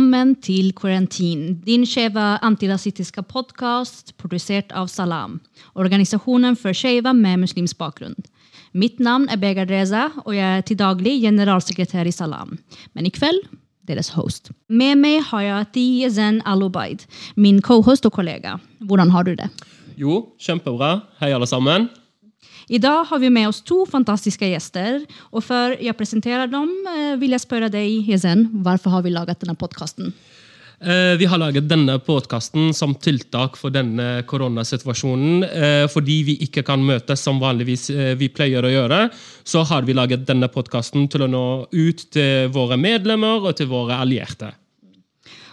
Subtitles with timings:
[0.00, 5.34] Välkommen til Quarantine, din skeive antirasistiske podkast produsert av Salam,
[5.76, 8.16] organisasjonen for skeive med muslimsk bakgrunn.
[8.72, 12.56] Mitt navn er Begar Reza og jeg er til daglig generalsekretær i Salam.
[12.96, 13.42] Men ikväll
[13.84, 14.48] deres host.
[14.72, 17.04] Med meg har jeg Tiyezen Alubaid,
[17.36, 18.56] min co-host og kollega.
[18.80, 19.52] Hvordan har du det?
[20.00, 21.02] Jo, kjempebra.
[21.20, 21.90] Hei, alle sammen.
[22.70, 25.00] I dag har vi med oss to fantastiske gjester.
[25.34, 29.40] Og før jeg presenterer dem, eh, vil jeg spørre deg, Yezen, hvorfor har vi laget
[29.42, 30.12] denne podkasten?
[30.80, 35.42] Eh, vi har laget denne podkasten som tiltak for denne koronasituasjonen.
[35.42, 39.10] Eh, fordi vi ikke kan møtes som vanligvis vi pleier å gjøre,
[39.44, 43.66] så har vi laget denne podkasten til å nå ut til våre medlemmer og til
[43.66, 44.54] våre allierte.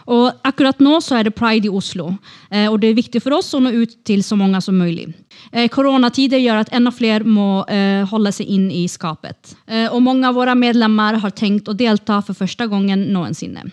[0.08, 2.14] Og akkurat nå så er det pride i Oslo,
[2.48, 5.10] og det er viktig for oss å nå ut til så mange som mulig.
[5.52, 9.54] Eh, koronatider gjør at enda flere må eh, holde seg inn i skapet.
[9.66, 13.68] Eh, og mange av våre medlemmer har tenkt å delta for første gangen noensinne.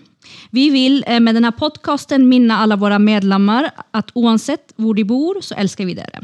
[0.55, 5.53] Vi vil med denne podkasten minne alle våre medlemmer at uansett hvor de bor, så
[5.61, 6.23] elsker vi dere.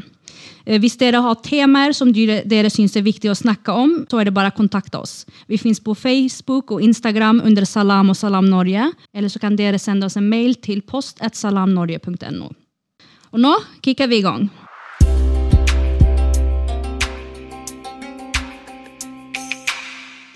[0.64, 4.34] Hvis dere har temaer som dere syns er viktig å snakke om, så er det
[4.36, 5.22] bare å kontakte oss.
[5.50, 8.90] Vi fins på Facebook og Instagram under Salam og Salam Norge.
[9.14, 12.50] Eller så kan dere sende oss en mail til post.salamnorge.no.
[13.32, 14.50] Og nå kicker vi i gang.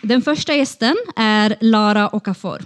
[0.06, 2.62] Den første gjesten er Lara Okafor.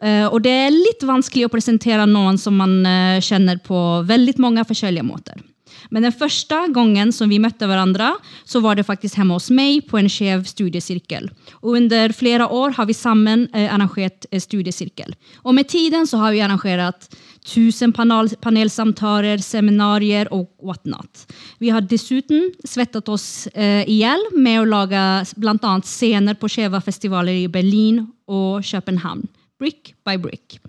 [0.00, 4.38] Uh, og det er litt vanskelig å presentere noen som man uh, kjenner på veldig
[4.40, 5.42] mange forskjellige måter.
[5.90, 8.12] Men den første gangen som vi møtte hverandre,
[8.44, 11.30] så var det faktisk hjemme hos meg på en skjev studiesirkel.
[11.62, 15.16] Og under flere år har vi sammen uh, arrangert studiesirkel.
[15.44, 17.08] Og med tiden så har vi arrangert
[17.46, 21.24] tusen panel, panelsamtaler, seminarier og whatnot.
[21.58, 25.04] Vi har dessuten svettet oss eh, i hjel med å lage
[25.40, 25.74] bl.a.
[25.86, 29.24] scener på skjeve festivaler i Berlin og København.
[29.60, 30.60] Brick by brick.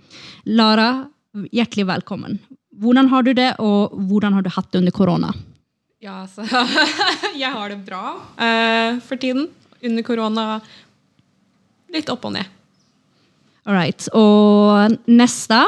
[0.47, 1.07] Lara,
[1.51, 2.39] hjertelig velkommen.
[2.81, 5.31] Hvordan har du det, og hvordan har du hatt det under korona?
[6.01, 6.41] Ja, altså
[7.41, 9.47] Jeg har det bra uh, for tiden.
[9.85, 10.45] Under korona
[11.93, 12.49] litt opp og ned.
[13.69, 14.07] All right.
[14.17, 15.59] Og neste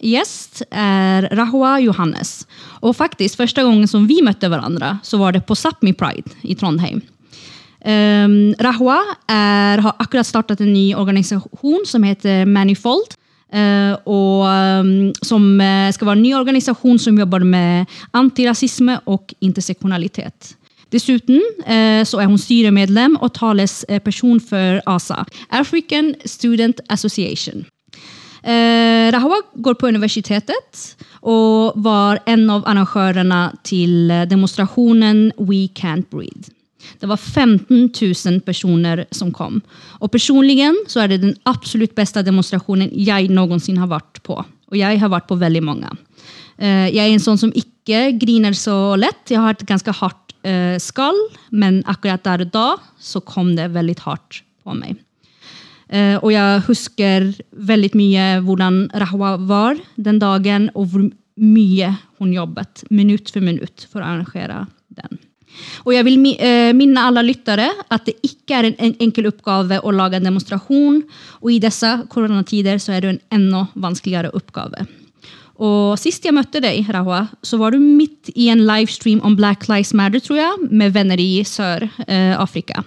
[0.00, 2.44] gjest er Rahua Johannes.
[2.80, 6.54] Og faktisk, første gangen som vi møtte hverandre, så var det på Sápmi Pride i
[6.58, 7.02] Trondheim.
[7.80, 13.16] Um, Rahua er, har akkurat startet en ny organisasjon som heter Manifold.
[13.50, 19.34] Uh, og um, Som uh, skal være en ny organisasjon som jobber med antirasisme og
[19.40, 20.54] intersektionalitet.
[20.92, 27.66] Dessuten uh, så er hun styremedlem og talesperson for ASA, African Student Association.
[28.40, 36.48] Eh, Rahwa går på universitetet og var en av arrangørene til demonstrasjonen We Can't Breathe.
[37.00, 39.60] Det var 15 000 personer som kom.
[40.00, 40.58] Og personlig
[40.90, 44.38] så er det den absolutt beste demonstrasjonen jeg noensinne har vært på.
[44.70, 45.90] Og jeg har vært på veldig mange.
[46.58, 49.22] Eh, jeg er en sånn som ikke griner så lett.
[49.30, 51.16] Jeg har et ganske hardt eh, skall,
[51.50, 52.66] men akkurat der og da
[53.00, 55.00] så kom det veldig hardt på meg.
[55.90, 61.08] Uh, og jeg husker veldig mye hvordan Rahwa var den dagen, og hvor
[61.40, 61.88] mye
[62.20, 65.18] hun jobbet minutt for minutt for å arrangere den.
[65.84, 69.92] Og jeg vil uh, minne alle lyttere at det ikke er en enkel oppgave å
[69.94, 71.02] lage en demonstrasjon,
[71.40, 74.86] og i disse koronatider så er det en enda vanskeligere oppgave.
[75.60, 79.68] Og Sist jeg møtte deg, Rahwa, så var du midt i en livestream om Black
[79.68, 82.84] Lives Matter, tror jeg, med venner i Sør-Afrika.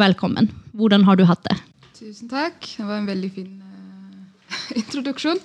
[0.00, 0.50] Velkommen.
[0.76, 1.56] Hvordan har du hatt det?
[1.96, 2.58] Tusen takk.
[2.60, 5.40] Det var en veldig fin uh, introduksjon.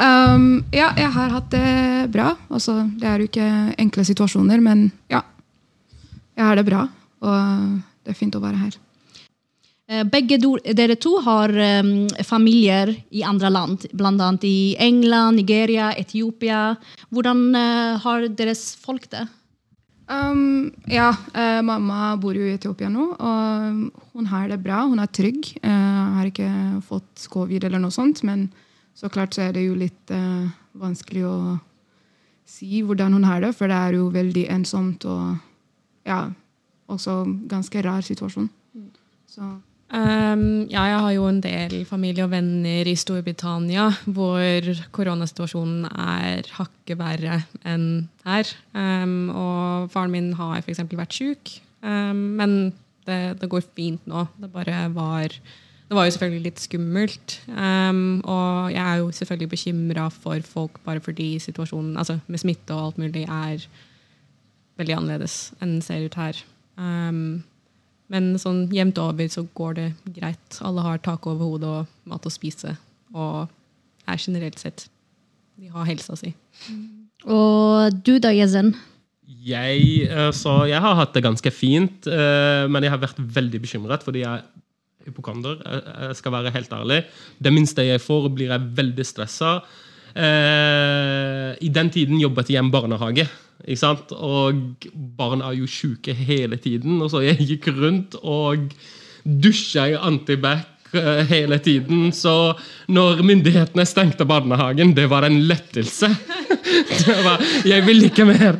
[0.00, 2.32] Um, ja, jeg har hatt det bra.
[2.50, 5.22] Altså, det er jo ikke enkle situasjoner, men ja.
[6.40, 6.86] Jeg har det bra,
[7.20, 8.76] og det er fint å være her.
[9.90, 10.38] Eh, begge
[10.72, 14.30] dere to har um, familier i andre land, bl.a.
[14.48, 16.78] i England, Nigeria, Etiopia.
[17.12, 19.26] Hvordan uh, har deres folk det?
[20.08, 24.86] Um, ja, uh, mamma bor jo i Etiopia nå, og hun har det bra.
[24.88, 25.52] Hun er trygg.
[25.60, 26.48] Uh, har ikke
[26.88, 28.48] fått covid eller noe sånt, men
[28.96, 30.48] så klart så er det jo litt uh,
[30.80, 31.36] vanskelig å
[32.48, 35.36] si hvordan hun har det, for det er jo veldig ensomt og
[36.10, 36.20] ja,
[36.90, 38.50] også ganske rar situasjon.
[39.30, 39.54] Så
[39.90, 46.46] Um, ja, jeg har jo en del familie og venner i Storbritannia hvor koronasituasjonen er
[46.54, 47.88] hakket verre enn
[48.22, 48.52] her.
[48.70, 50.84] Um, og faren min har f.eks.
[50.94, 52.54] vært sjuk, um, men
[53.08, 54.28] det, det, går fint nå.
[54.38, 57.40] Det bare var Det var jo selvfølgelig litt skummelt.
[57.50, 62.92] og jeg er jo selvfølgelig bekymra for folk bare fordi situasjonen altså med smitte og
[62.92, 63.66] alt mulig er
[64.80, 66.40] veldig annerledes enn det ser ut her.
[66.80, 67.42] Um,
[68.10, 70.60] men sånn jevnt over så går det greit.
[70.66, 72.74] Alle har tak over hodet og mat å spise.
[73.14, 73.46] Og
[74.10, 74.88] er generelt sett.
[75.60, 76.32] De har helsa si.
[77.28, 78.72] Og du da, Jezen?
[79.40, 84.02] Jeg, eh, jeg har hatt det ganske fint, eh, men jeg har vært veldig bekymret
[84.02, 85.60] fordi jeg er hypokonder.
[85.62, 87.04] Jeg jeg skal være helt ærlig.
[87.38, 89.60] Det minste jeg får, blir jeg veldig stressa.
[90.14, 93.26] Eh, I den tiden jobbet jeg i en barnehage.
[93.66, 94.12] Ikke sant?
[94.16, 94.86] Og
[95.18, 97.00] barn er jo syke hele tiden.
[97.02, 98.70] Og så jeg gikk rundt og
[99.24, 102.08] dusja i antibac eh, hele tiden.
[102.16, 102.54] Så
[102.88, 106.10] når myndighetene stengte barnehagen, det var en lettelse.
[107.24, 108.58] Var, jeg vil ikke mer.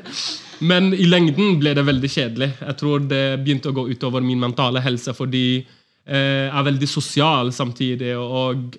[0.61, 2.51] Men i lengden ble det veldig kjedelig.
[2.61, 6.89] Jeg tror det begynte å gå utover min mentale helse fordi eh, jeg er veldig
[6.89, 8.13] sosial samtidig.
[8.17, 8.77] og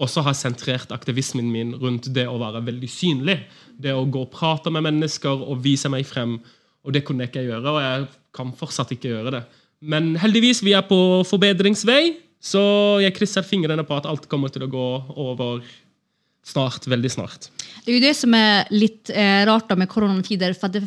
[0.00, 3.38] også har sentrert aktivismen min rundt det å være veldig synlig.
[3.78, 6.38] Det å gå og prate med mennesker og vise meg frem.
[6.82, 9.42] Og det kunne jeg ikke gjøre, og jeg kan fortsatt ikke gjøre det.
[9.82, 10.96] Men heldigvis, vi er på
[11.28, 12.62] forbedringsvei, så
[13.02, 14.88] jeg krysser fingrene på at alt kommer til å gå
[15.22, 15.62] over
[16.46, 16.86] snart.
[16.90, 17.48] Veldig snart.
[17.82, 20.54] Det er jo det som er litt eh, rart da med koronatider.
[20.54, 20.84] for det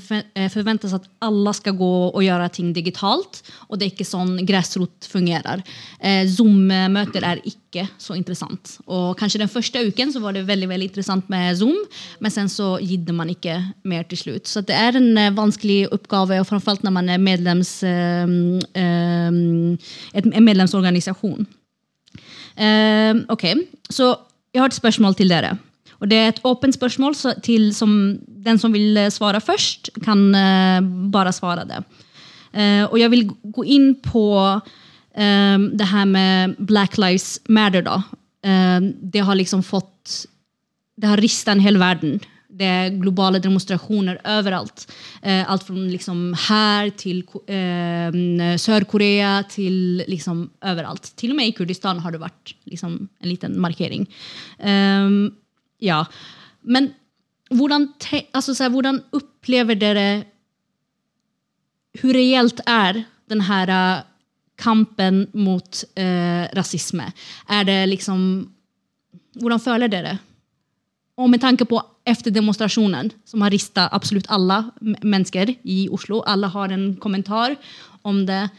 [0.52, 5.08] forventes at alle skal gå og gjøre ting digitalt, Og det er ikke sånn gräsrot
[5.12, 5.64] fungerer.
[6.00, 8.78] Eh, Zoom-møter er ikke så intressant.
[8.88, 11.76] Og kanskje den første uken så var det veldig veldig intressant med Zoom,
[12.20, 14.48] men sen så gidder man ikke mer til slutt.
[14.48, 18.24] Så det er en eh, vanskelig og framfor alt når man er medlems, eh,
[18.76, 19.28] eh,
[20.16, 21.46] en medlemsorganisation.
[22.56, 23.52] Eh, ok,
[23.92, 24.16] så
[24.56, 25.58] jeg har et spørsmål til dere.
[26.00, 27.92] Og det er et åpent spørsmål, til som,
[28.46, 30.80] den som vil eh, svare først, kan eh,
[31.12, 31.82] bare svare det.
[32.56, 34.26] Eh, og jeg vil gå inn på
[35.16, 37.86] det her med Black Lives Matter.
[37.86, 38.02] da.
[38.44, 40.26] Det har liksom fått
[41.00, 42.20] Det har ristet en hel verden.
[42.56, 44.86] Det er globale demonstrasjoner overalt.
[45.22, 51.12] Eh, alt fra liksom her til eh, Sør-Korea til liksom overalt.
[51.20, 54.06] Til og med i Kurdistan har det vært liksom, en liten markering.
[54.60, 55.34] Ehm,
[55.84, 56.04] ja.
[56.64, 56.94] Men
[57.52, 57.90] hvordan,
[58.34, 60.08] altså, så hvordan opplever dere
[61.96, 64.04] Hvor reelt er denne eh,
[64.58, 67.12] kampen mot eh, rasisme?
[67.50, 68.22] Er det liksom
[69.36, 70.18] Hvordan føler dere?
[71.20, 74.64] Og med tanke på efter demonstrationen, som har rista absolutt alle
[75.02, 76.22] mennesker i Oslo.
[76.26, 77.56] Alle har en kommentar
[78.02, 78.50] om det.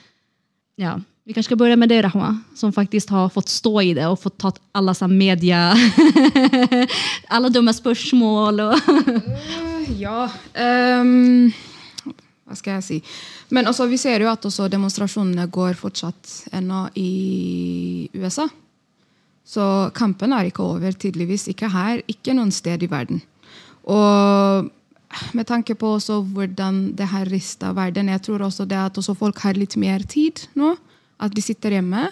[0.76, 4.04] Ja, vi kanske skal begynne med deg, Rahma, som faktisk har fått stå i det
[4.06, 5.72] og fått ta alle media...
[7.34, 8.60] Alle dumme spørsmål.
[8.60, 11.50] Og Ja Um,
[12.46, 13.00] Hva skal jeg si?
[13.50, 18.46] Men også, vi ser jo at demonstrasjonene går fortsatt ennå i USA.
[19.46, 21.48] Så kampen er ikke over, tydeligvis.
[21.50, 23.22] Ikke her, ikke noen sted i verden.
[23.86, 24.70] Og
[25.36, 29.14] med tanke på også hvordan det har rister verden, jeg tror også det at også
[29.14, 30.74] folk har litt mer tid nå.
[31.22, 32.08] At de sitter hjemme.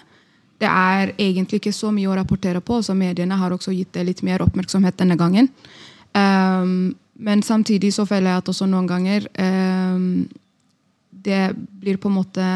[0.61, 4.07] Det er egentlig ikke så mye å rapportere på, så mediene har også gitt det
[4.07, 5.51] litt mer oppmerksomhet denne gangen.
[6.15, 10.25] Um, men samtidig så føler jeg at også noen ganger um,
[11.11, 12.49] det blir på en måte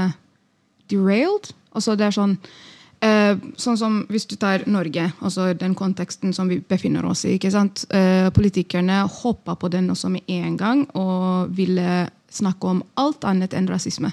[0.90, 1.50] derailed.
[1.74, 2.38] Altså det er sånn
[2.98, 7.36] Sånn som hvis du tar Norge, altså den konteksten som vi befinner oss i.
[7.36, 7.84] ikke sant?
[7.94, 13.54] Eh, politikerne hoppa på den også med en gang og ville snakke om alt annet
[13.54, 14.10] enn rasisme.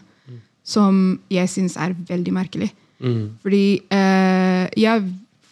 [0.65, 2.71] Som jeg syns er veldig merkelig.
[3.43, 4.99] Fordi eh, ja,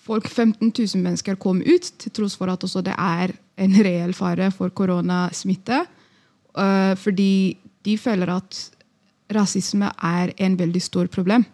[0.06, 4.14] folk, 15 000 mennesker kom ut, til tross for at også det er en reell
[4.18, 5.84] fare for koronasmitte.
[6.58, 8.62] Eh, fordi de føler at
[9.34, 11.46] rasisme er en veldig stor problem.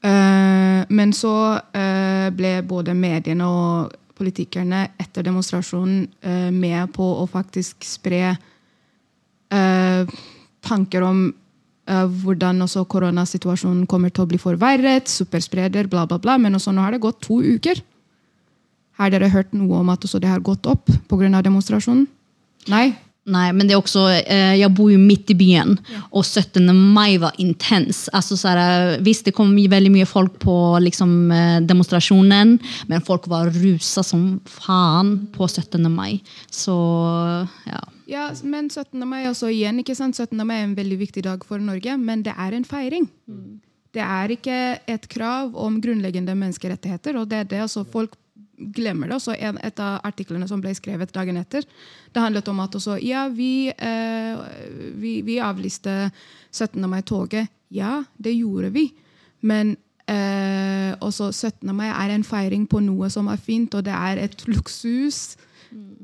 [0.00, 1.34] Eh, men så
[1.76, 10.12] eh, ble både mediene og politikerne etter demonstrasjonen eh, med på å faktisk spre eh,
[10.66, 16.36] tanker om eh, hvordan også koronasituasjonen kommer til å bli forverret, superspreder, bla, bla, bla.
[16.40, 17.80] Men også nå har det gått to uker.
[19.00, 21.40] Har dere hørt noe om at det har gått opp pga.
[21.40, 22.06] demonstrasjonen?
[22.68, 22.92] Nei?
[23.24, 27.18] Nej, men det är också, eh, jag bor ju mitt i byen och 17 maj
[27.18, 28.08] var intens.
[28.12, 33.00] Alltså så här, visst, det kom veldig väldigt mycket folk på liksom, eh, demonstrationen, men
[33.00, 36.24] folk var rusa som fan på 17 maj.
[36.50, 36.72] Så
[37.66, 37.88] ja.
[38.10, 39.06] Ja, men 17.
[39.06, 40.18] mai også igjen, ikke sant?
[40.18, 40.40] 17.
[40.42, 43.06] mai er en veldig viktig dag for Norge, men det er en feiring.
[43.94, 44.56] Det er ikke
[44.90, 48.16] et krav om grunnleggende menneskerettigheter, og det er det altså folk
[48.60, 49.18] glemmer det.
[49.18, 51.66] Også en, et av artiklene som ble skrevet dagen etter,
[52.12, 54.40] det handlet om at også, ja, vi, eh,
[55.00, 56.10] vi, vi avlyste
[56.52, 56.80] 17.
[56.90, 57.50] mai-toget.
[57.70, 58.88] Ja, det gjorde vi.
[59.46, 59.76] Men
[60.10, 61.70] eh, også 17.
[61.76, 65.38] mai er en feiring på noe som er fint, og det er et luksus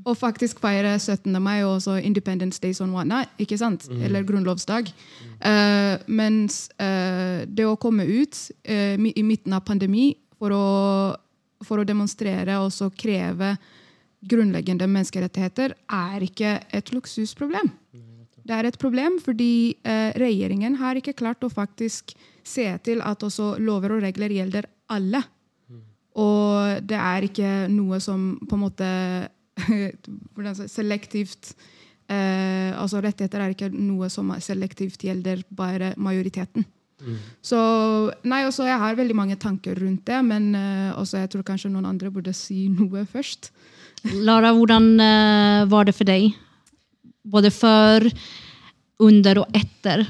[0.06, 1.34] å faktisk feire 17.
[1.42, 3.88] mai og også Independence Day on whatnot, ikke sant?
[3.90, 4.92] Eller grunnlovsdag.
[5.40, 8.38] Eh, mens uh, det å komme ut
[8.70, 10.66] uh, i midten av pandemi for å
[11.64, 13.54] for å demonstrere og så kreve
[14.26, 17.70] grunnleggende menneskerettigheter, er ikke et luksusproblem.
[18.46, 22.14] Det er et problem fordi eh, regjeringen har ikke klart å faktisk
[22.46, 25.22] se til at også lover og regler gjelder alle.
[26.16, 28.90] Og det er ikke noe som på en måte
[30.78, 31.52] selektivt
[32.08, 36.64] eh, altså Rettigheter er ikke noe som selektivt gjelder bare majoriteten.
[37.44, 37.58] Så
[38.24, 41.70] nei, også Jeg har veldig mange tanker rundt det, men uh, også jeg tror kanskje
[41.72, 43.50] noen andre burde si noe først.
[44.24, 46.30] Lara, hvordan uh, var det for deg?
[47.26, 48.06] Både før,
[49.02, 50.06] under og etter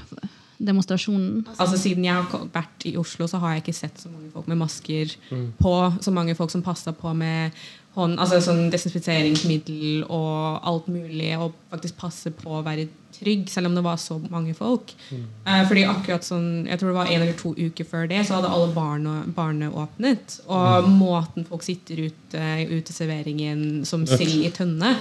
[0.59, 1.47] demonstrasjonen?
[1.57, 4.47] Altså Siden jeg har vært i Oslo, så har jeg ikke sett så mange folk
[4.49, 5.17] med masker
[5.61, 5.75] på.
[6.01, 7.53] Så mange folk som passa på med
[7.97, 11.31] hånd, altså sånn desinfiseringsmiddel og alt mulig.
[11.41, 14.93] Og faktisk passe på å være trygg, selv om det var så mange folk.
[15.13, 18.37] Eh, fordi akkurat sånn, Jeg tror det var en eller to uker før det, så
[18.37, 20.41] hadde alle barne, barne åpnet.
[20.49, 24.97] Og måten folk sitter ute i uteserveringen som sild i tønne,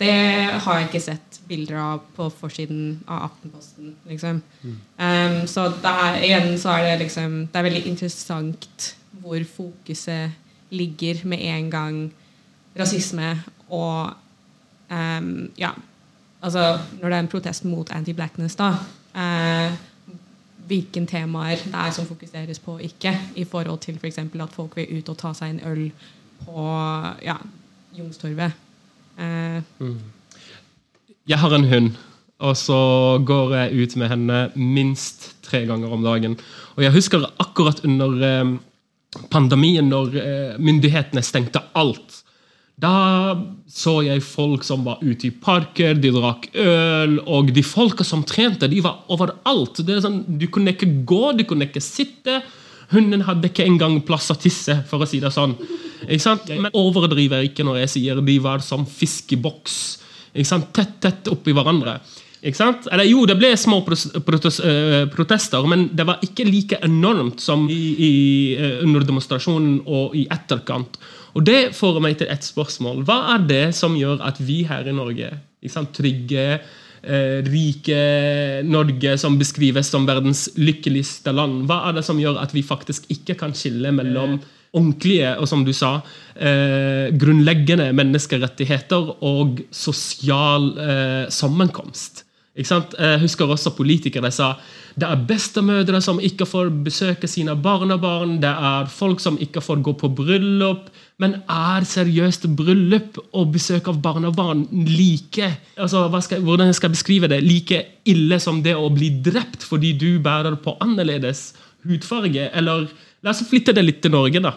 [0.00, 0.16] det
[0.64, 3.94] har jeg ikke sett bilder av på forsiden av Aftenposten.
[4.08, 4.40] liksom.
[4.62, 10.30] Um, så det er, igjen så er det liksom Det er veldig interessant hvor fokuset
[10.70, 12.00] ligger med en gang
[12.78, 13.34] rasisme
[13.68, 14.14] og
[14.90, 15.74] um, Ja,
[16.40, 18.74] altså når det er en protest mot anti-blackness, da.
[19.14, 19.76] uh,
[20.70, 24.18] hvilke temaer det er som fokuseres på og ikke, i forhold til f.eks.
[24.18, 25.90] at folk vil ut og ta seg en øl
[26.44, 26.66] på
[27.24, 27.36] ja,
[27.98, 28.52] Youngstorget.
[29.18, 29.62] Eh,
[31.30, 31.92] Jeg har en hund,
[32.42, 32.76] og så
[33.22, 36.34] går jeg ut med henne minst tre ganger om dagen.
[36.74, 38.56] Og jeg husker akkurat under eh,
[39.30, 42.24] pandemien, når eh, myndighetene stengte alt.
[42.80, 43.36] Da
[43.70, 48.24] så jeg folk som var ute i parker, de drakk øl, og de folka som
[48.26, 49.82] trente, de var overalt.
[49.84, 52.40] Det er sånn, du kunne ikke gå, du kunne ikke sitte.
[52.90, 55.54] Hunden hadde ikke engang plass å tisse, for å si det sånn.
[56.08, 56.50] Ikke sant?
[56.50, 59.36] Men overdriver ikke når jeg sier de var som fisk
[60.32, 61.98] Tett, tett oppi hverandre.
[62.40, 67.80] Eller jo, det ble små eh, protester, men det var ikke like enormt som i,
[68.00, 68.12] i,
[68.56, 70.96] eh, under demonstrasjonen og i etterkant.
[71.36, 73.04] Og det får meg til et spørsmål.
[73.06, 75.28] Hva er det som gjør at vi her i Norge,
[75.92, 76.46] trygge,
[77.04, 78.00] eh, rike
[78.64, 83.10] Norge som beskrives som verdens lykkeligste land, hva er det som gjør at vi faktisk
[83.12, 84.40] ikke kan skille mellom
[84.76, 86.00] ordentlige og som du sa,
[86.36, 92.24] eh, grunnleggende menneskerettigheter og sosial eh, sammenkomst.
[92.60, 94.56] Jeg husker også politikere sa
[94.98, 99.82] det er bestemødre som ikke får besøke sine barnebarn, det er folk som ikke får
[99.86, 100.90] gå på bryllup.
[101.20, 107.28] Men er seriøst bryllup og besøk av barnebarn like altså, skal, hvordan skal jeg beskrive
[107.28, 111.50] det, like ille som det å bli drept fordi du bærer på annerledes
[111.84, 112.48] hudfarge?
[112.56, 112.88] Eller
[113.22, 114.40] la oss flytte det litt til Norge.
[114.40, 114.54] da.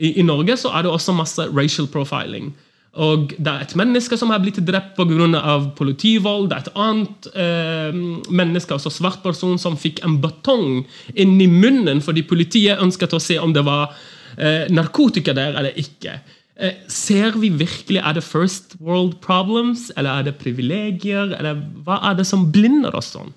[0.00, 2.50] I, I Norge så er det også masse racial profiling.
[2.98, 5.70] Og det er et menneske som er blitt drept pga.
[5.78, 6.48] politivold.
[6.50, 8.00] Det er et annet eh,
[8.30, 13.22] menneske, altså svart person, som fikk en batong inn i munnen fordi politiet ønsket å
[13.22, 13.94] se om det var
[14.36, 16.18] eh, narkotika der eller ikke.
[16.56, 21.30] Eh, ser vi virkelig Er det first world problems, eller er det privilegier?
[21.38, 23.30] Eller hva er det som blinder oss sånn?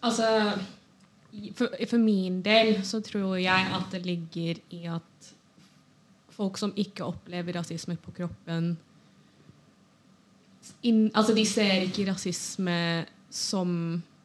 [0.00, 0.22] Altså,
[1.56, 5.30] for, for min del så tror jeg at det ligger i at
[6.36, 8.74] folk som ikke opplever rasisme på kroppen
[10.82, 13.70] in, altså De ser ikke rasisme som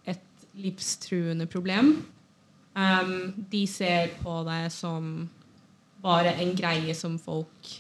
[0.08, 1.94] et livstruende problem.
[2.76, 5.30] Um, de ser på det som
[6.02, 7.74] bare en greie som folk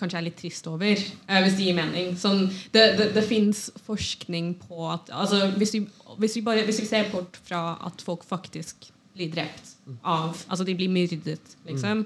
[0.00, 2.16] kanskje er litt trist over, eh, hvis det gir mening.
[2.18, 5.84] Sånn, det det, det fins forskning på at altså, hvis, vi,
[6.18, 9.72] hvis, vi bare, hvis vi ser bort fra at folk faktisk blir drept
[10.04, 12.04] av Altså de blir myrdet, liksom,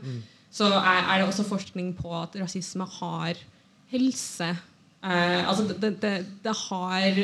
[0.50, 3.36] så er, er det også forskning på at rasisme har
[3.92, 4.48] helse.
[5.04, 7.20] Eh, altså det, det, det, det har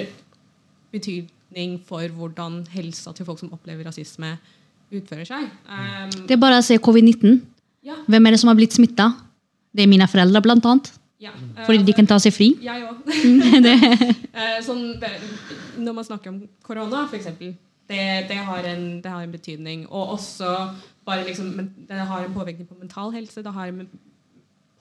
[0.92, 4.36] betydning for hvordan helsa til folk som opplever rasisme,
[4.92, 5.48] utfører seg.
[5.64, 7.40] Um, Det er bare å se covid-19.
[7.88, 9.08] ja, Hvem er det som har blitt smitta?
[9.72, 10.92] Det er mine foreldre, blant annet.
[11.22, 11.30] Ja.
[11.66, 12.48] Fordi de kan ta seg fri.
[12.62, 13.02] Jeg òg.
[14.32, 14.82] Eh, sånn,
[15.82, 17.30] når man snakker om korona, f.eks.,
[17.92, 19.86] det, det, har en- det har en betydning.
[19.90, 20.48] Og også
[21.06, 21.50] bare liksom,
[21.88, 23.42] det har en påvirkning på mental helse.
[23.44, 23.88] Det har en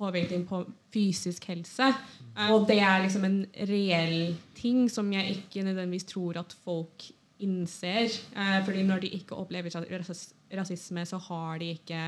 [0.01, 1.91] påvirkning på fysisk helse.
[2.37, 7.09] Eh, Og det er liksom en reell ting som jeg ikke nødvendigvis tror at folk
[7.41, 8.09] innser.
[8.37, 12.01] Eh, fordi når de ikke opplever ras- rasisme, så har de ikke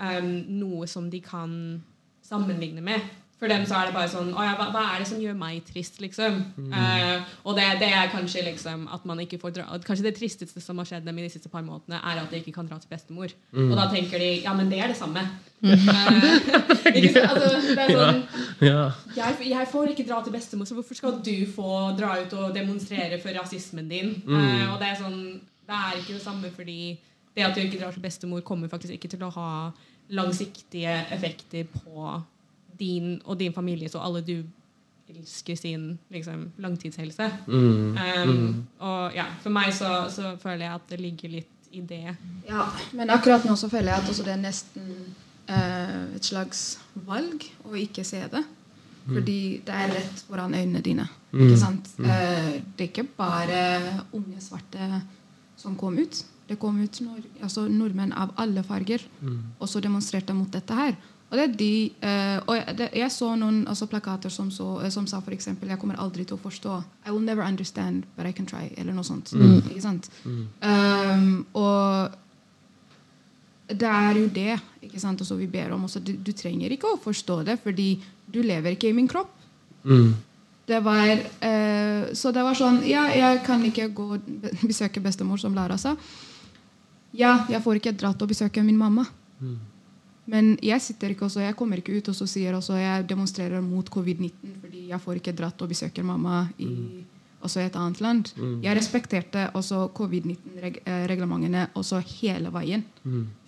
[0.00, 1.82] um, noe som de kan
[2.22, 3.00] sammenligne med.
[3.36, 5.34] For dem så er det bare sånn Å ja, hva, hva er det som gjør
[5.36, 6.38] meg trist, liksom?
[6.72, 10.62] Eh, og det, det er kanskje liksom at man ikke får dra Kanskje det tristeste
[10.64, 12.78] som har skjedd dem i de siste par månedene, er at de ikke kan dra
[12.80, 13.34] til bestemor.
[13.52, 15.20] Og da tenker de ja, men det er det samme.
[15.60, 15.84] Eh,
[16.96, 17.34] ikke sant?
[17.34, 18.22] Altså, det er sånn
[18.64, 18.84] Ja.
[19.18, 22.54] jeg, jeg får ikke dra til bestemor, så hvorfor skal du få dra ut og
[22.56, 24.14] demonstrere for rasismen din?
[24.24, 25.20] Uh, og Det er sånn,
[25.66, 26.78] det er ikke det samme, fordi
[27.36, 29.50] det at du ikke drar til bestemor, kommer faktisk ikke til å ha
[30.16, 32.16] langsiktige effekter på
[32.78, 34.36] din og din families og alle du
[35.08, 37.30] elsker sin liksom, langtidshelse.
[37.46, 42.16] Um, og ja, For meg så, så føler jeg at det ligger litt i det.
[42.48, 42.66] Ja,
[42.96, 44.92] men akkurat nå så føler jeg at også det er nesten
[45.50, 48.42] uh, et slags valg å ikke se det.
[49.06, 51.04] Fordi det er rett foran øynene dine.
[51.30, 51.92] Ikke sant?
[52.02, 53.60] Eh, det er ikke bare
[54.16, 55.02] unge svarte
[55.56, 56.24] som kom ut.
[56.46, 59.02] Det kom ut nord, altså nordmenn av alle farger
[59.58, 60.94] Og så demonstrerte mot dette her.
[61.26, 61.70] Og det er de,
[62.06, 65.72] uh, og jeg, det, jeg så noen altså plakater som, så, eh, som sa eksempel
[65.72, 66.76] Jeg kommer aldri til å forstå.
[67.06, 68.70] I will never understand, but I can try.
[68.76, 69.32] Eller noe sånt.
[69.34, 70.08] Ikke sant?
[70.24, 72.14] Um, og
[73.66, 75.84] det er jo det ikke sant, også vi ber om.
[75.84, 77.96] Også, du, du trenger ikke å forstå det, fordi
[78.30, 79.34] du lever ikke i min kropp.
[80.66, 81.10] Det var,
[81.42, 85.78] uh, så det var sånn Ja, jeg kan ikke gå og besøke bestemor, som Lara
[85.78, 85.96] sa.
[87.16, 89.10] Ja, jeg får ikke dratt og besøke min mamma.
[90.26, 93.62] Men jeg sitter ikke også, jeg kommer ikke ut og så sier også jeg demonstrerer
[93.62, 97.04] mot covid-19 fordi jeg får ikke dratt og besøker mamma i
[97.46, 98.30] også et annet land.
[98.64, 102.82] Jeg respekterte også covid-19-reglementene også hele veien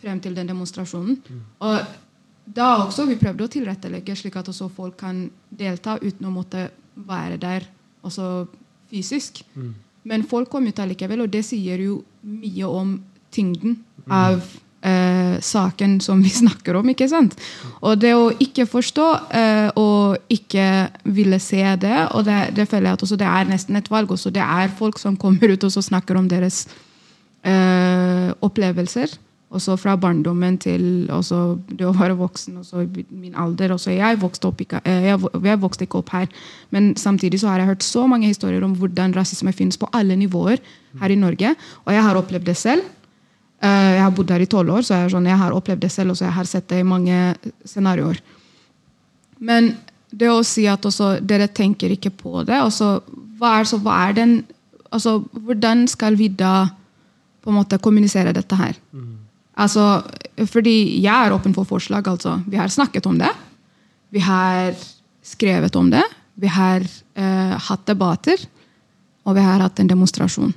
[0.02, 1.18] frem til den demonstrasjonen.
[1.58, 1.80] Og
[2.44, 6.68] da også vi prøvde å tilrettelegge slik at også folk kan delta uten å måtte
[6.94, 7.66] være der
[8.07, 8.46] også
[8.90, 9.42] fysisk.
[10.09, 12.94] Men folk kom ut allikevel, og det sier jo mye om
[13.35, 14.40] tyngden av
[14.88, 16.88] eh, saken som vi snakker om.
[16.88, 17.37] ikke sant?
[17.83, 20.66] Og det å ikke forstå eh, og ikke
[21.05, 24.11] ville se det, og det, det føler jeg at også det er nesten et valg.
[24.11, 26.66] også Det er folk som kommer ut og så snakker om deres
[27.46, 29.18] eh, opplevelser.
[29.48, 32.59] Også fra barndommen til det å være voksen.
[32.61, 33.72] Også min alder.
[33.72, 36.29] Også jeg, vokste ikke, eh, jeg vokste ikke opp her,
[36.70, 40.18] men samtidig så har jeg hørt så mange historier om hvordan rasisme finnes på alle
[40.20, 40.61] nivåer
[41.01, 41.55] her i Norge.
[41.87, 42.85] Og jeg har opplevd det selv.
[43.61, 45.90] Eh, Jeg har bodd her i tolv år, så jeg, sånn, jeg har opplevd det
[45.90, 46.11] selv.
[46.11, 47.35] og jeg har sett det i mange
[47.66, 48.21] scenarioer.
[49.40, 49.77] Men
[50.14, 53.03] det å si at også, dere tenker ikke på det også,
[53.38, 54.44] hva er, så, hva er den,
[54.90, 56.68] altså, Hvordan skal vi da
[57.42, 58.75] på en måte kommunisere dette her?
[59.59, 60.03] Altså,
[60.47, 62.07] fordi jeg er åpen for forslag.
[62.07, 62.37] altså.
[62.47, 63.31] Vi har snakket om det.
[64.11, 64.75] Vi har
[65.23, 66.03] skrevet om det.
[66.38, 66.81] Vi har
[67.14, 68.38] eh, hatt debatter.
[69.27, 70.55] Og vi har hatt en demonstrasjon.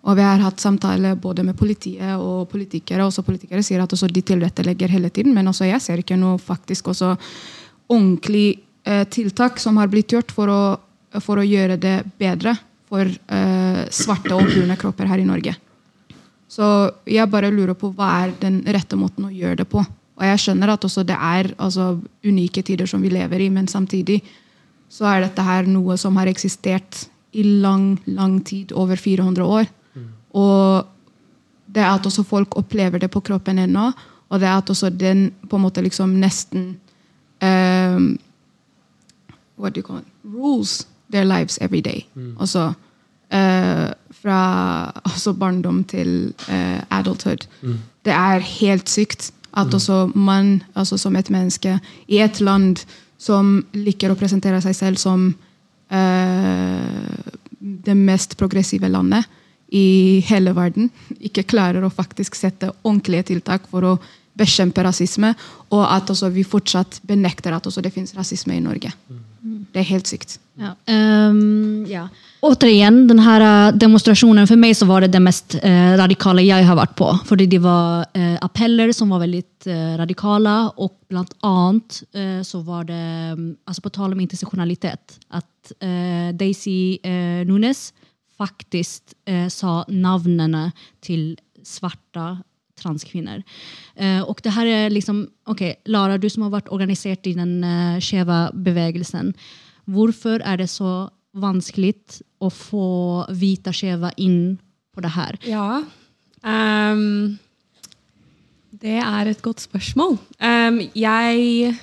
[0.00, 3.04] Og vi har hatt samtaler både med politiet og politikere.
[3.04, 6.88] Også politikere sier at de tilrettelegger hele tiden, men også jeg ser ikke noe faktisk
[6.88, 7.14] også
[7.90, 10.62] ordentlig eh, tiltak som har blitt gjort for å,
[11.20, 12.56] for å gjøre det bedre
[12.90, 15.54] for eh, svarte og brune kropper her i Norge.
[16.50, 16.66] Så
[17.06, 19.84] jeg bare lurer på hva er den rette måten å gjøre det på.
[20.20, 21.94] Og jeg skjønner at også det er altså,
[22.26, 24.18] unike tider som vi lever i, men samtidig
[24.90, 29.70] så er dette her noe som har eksistert i lang, lang tid, over 400 år.
[30.30, 30.86] Og
[31.74, 33.90] det at også folk opplever det på kroppen ennå,
[34.30, 36.76] og det at også den på en måte liksom nesten
[37.42, 38.18] um,
[39.60, 40.06] What do you call it?
[40.24, 42.06] Rules their lives every day.
[42.40, 42.72] Altså
[43.32, 43.90] uh,
[44.22, 44.40] fra
[45.04, 47.46] altså barndom til uh, adulthood.
[48.04, 52.76] Det er helt sykt at også man altså som et menneske i et land
[53.18, 55.34] som liker å presentere seg selv som
[55.92, 59.26] uh, det mest progressive landet
[59.70, 63.98] i hele verden, ikke klarer å faktisk sette ordentlige tiltak for å
[64.40, 65.34] bekjempe rasisme,
[65.70, 68.92] og at vi fortsatt benekter at det finnes rasisme i Norge.
[69.40, 70.38] Det er helt sykt.
[70.60, 70.74] Ja.
[70.86, 72.08] Um, ja.
[72.40, 76.64] Återigen, den här eh, demonstrationen, för mig så var det det mest eh, radikale jeg
[76.64, 77.08] har vært på.
[77.28, 82.60] Fordi det var eh, appeller som var veldig eh, radikale, og blant annet eh, så
[82.64, 83.00] var det,
[83.64, 86.96] altså på tal om intersektionalitet, at eh, Daisy
[87.48, 87.90] Nunes
[88.40, 90.70] faktiskt eh, sa navnene
[91.04, 91.34] til
[91.66, 92.38] svarta
[92.80, 93.42] transkvinner.
[93.96, 97.60] Eh, og det her er liksom, Ok, Lara, du som har vært organisert i den
[97.66, 99.34] eh, skjeve bevegelsen.
[99.90, 101.94] Hvorfor er det så vanskelig
[102.42, 104.58] å få vita skjeve inn
[104.94, 105.38] på det her?
[105.46, 105.82] Ja.
[106.42, 107.38] um,
[108.80, 110.16] det er et godt spørsmål.
[110.40, 111.74] Um, jeg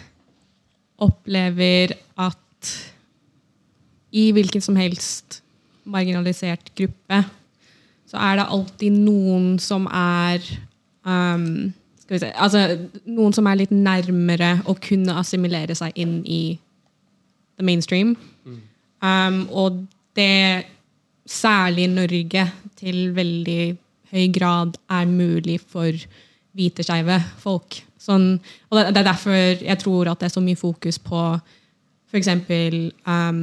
[0.97, 2.71] opplever at
[4.17, 5.41] i hvilken som helst
[5.87, 7.23] marginalisert gruppe
[8.07, 10.43] så er det alltid noen som er
[11.03, 12.61] um, skal vi se, altså,
[13.11, 16.57] Noen som er litt nærmere å kunne assimilere seg inn i
[17.59, 18.15] the mainstream.
[19.03, 19.83] Um, og
[20.15, 20.65] det,
[21.27, 22.45] særlig i Norge,
[22.79, 23.61] til veldig
[24.13, 25.91] høy grad er mulig for
[26.57, 27.81] hvite skeive folk.
[27.99, 28.37] Sånn,
[28.69, 31.23] og det, det er derfor jeg tror at det er så mye fokus på
[32.07, 32.31] f.eks.
[33.03, 33.41] Um,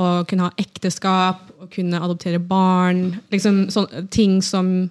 [0.00, 3.20] å kunne ha ekteskap, å kunne adoptere barn.
[3.32, 4.90] Liksom sånne ting som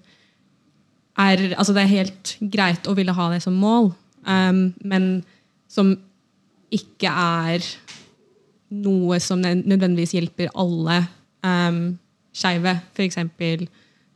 [1.19, 3.89] er Altså, det er helt greit å ville ha det som mål,
[4.23, 5.09] um, men
[5.67, 5.91] som
[6.71, 7.65] ikke er
[8.69, 11.01] noe som nødvendigvis hjelper alle
[11.43, 11.97] um,
[12.31, 12.77] skeive.
[12.93, 13.19] F.eks.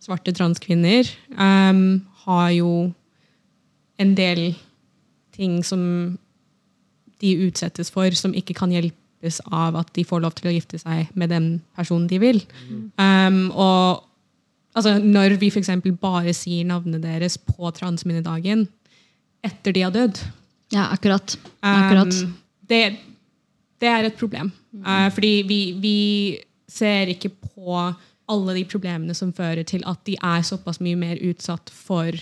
[0.06, 2.74] svarte transkvinner um, har jo
[4.00, 4.54] en del
[5.36, 5.82] ting som
[7.24, 8.72] de utsettes for, som ikke kan
[9.24, 12.42] hjelpes av at de får lov til å gifte seg med den personen de vil.
[12.98, 14.04] Um, og
[14.76, 15.70] altså, når vi f.eks.
[16.00, 18.68] bare sier navnet deres på transminnedagen
[19.44, 20.20] etter de har dødd
[20.74, 21.38] Ja, akkurat.
[21.62, 22.14] akkurat.
[22.14, 22.34] Um,
[22.68, 22.98] det,
[23.80, 24.52] det, er et problem.
[24.74, 26.40] Uh, fordi vi, vi,
[26.74, 27.76] ser ikke på
[28.32, 32.16] alle de problemene som fører til at de er såpass mye mer utsatt for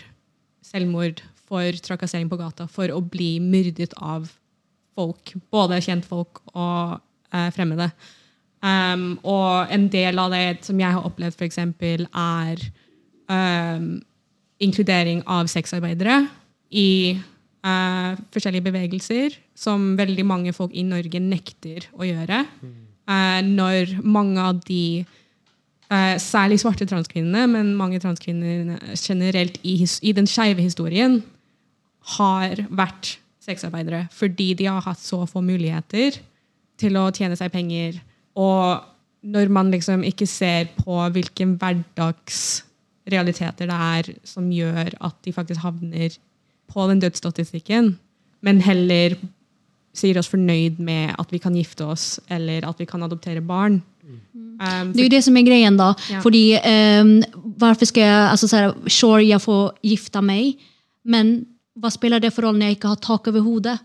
[0.65, 4.27] selvmord, for trakassering på gata, for å bli myrdet av
[4.97, 5.35] folk.
[5.53, 6.97] Både kjentfolk og
[7.33, 7.91] eh, fremmede.
[8.61, 12.65] Um, og en del av det som jeg har opplevd, f.eks., er
[13.31, 13.87] um,
[14.61, 16.19] inkludering av sexarbeidere
[16.69, 17.15] i
[17.65, 22.43] uh, forskjellige bevegelser, som veldig mange folk i Norge nekter å gjøre.
[23.09, 25.01] Uh, når mange av de,
[25.89, 31.23] uh, særlig svarte transkvinnene, men mange transkvinner generelt i, i den skeive historien,
[32.17, 36.11] har vært sexarbeidere fordi de har hatt så få muligheter
[36.81, 38.01] til å tjene seg penger.
[38.39, 38.81] Og
[39.21, 45.61] når man liksom ikke ser på hvilke hverdagsrealiteter det er som gjør at de faktisk
[45.61, 46.09] havner
[46.71, 47.99] på den dødsstatistikken,
[48.41, 49.09] men heller
[49.93, 53.81] sier oss fornøyd med at vi kan gifte oss eller at vi kan adoptere barn.
[54.61, 55.93] Um, Det er jo det som er greien, da.
[56.09, 56.21] Ja.
[56.23, 56.57] Fordi,
[57.01, 57.21] um,
[57.59, 60.53] hvorfor skal jeg altså, så här, sure jeg får gifte meg,
[61.03, 61.45] men
[61.75, 63.77] vad spiller det for rolle når jeg ikke har tak over hodet?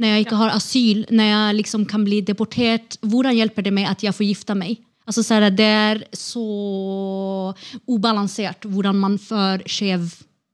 [0.00, 2.96] Når jeg ikke har asyl, Når jeg liksom kan bli deportert?
[3.02, 4.78] Hvordan hjelper det meg at jeg får gifta meg?
[5.06, 7.54] Altså, så det er så
[7.88, 10.06] ubalansert hvordan man fører skjev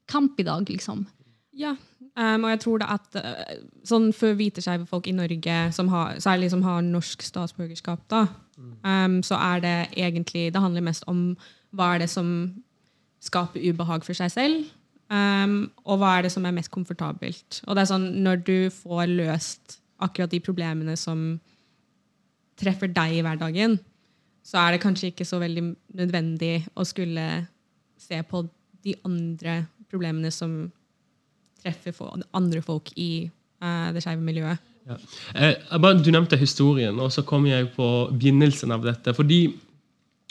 [0.08, 0.64] kamp dag.
[0.68, 1.06] Liksom.
[1.52, 1.74] Ja,
[2.16, 5.88] um, og jeg tror det at uh, sånn for hvite skeive folk i Norge, som
[5.92, 11.04] har, særlig som har norsk statsborgerskap, da, um, så er det egentlig Det handler mest
[11.06, 11.36] om
[11.76, 12.54] hva er det som
[13.20, 14.64] skaper ubehag for seg selv,
[15.12, 17.60] um, og hva er det som er mest komfortabelt.
[17.66, 21.38] Og det er sånn, Når du får løst akkurat de problemene som
[22.56, 23.78] treffer deg i hverdagen,
[24.46, 25.64] så er det kanskje ikke så veldig
[25.98, 27.46] nødvendig å skulle
[27.98, 28.44] se på
[28.86, 30.66] de andre problemene som
[31.62, 33.26] treffer andre folk i
[33.62, 34.62] uh, det skeive miljøet.
[34.86, 34.96] Ja.
[35.34, 39.14] Eh, du nevnte historien, og så kom jeg på begynnelsen av dette.
[39.14, 39.56] fordi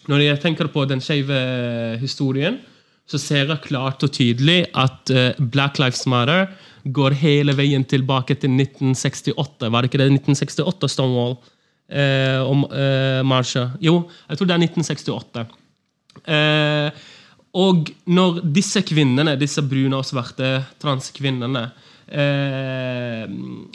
[0.08, 2.60] når jeg tenker på den skeive historien,
[3.06, 6.48] så ser jeg klart og tydelig at eh, Black Lives Matter
[6.86, 9.70] går hele veien tilbake til 1968.
[9.70, 11.36] Var det ikke det 1968 Stonewall
[11.90, 13.70] eh, om eh, marsja?
[13.82, 15.46] Jo, jeg tror det er 1968.
[16.36, 17.04] Eh,
[17.56, 21.70] og når disse kvinnene, disse brune og svarte transkvinnene,
[22.10, 23.24] eh,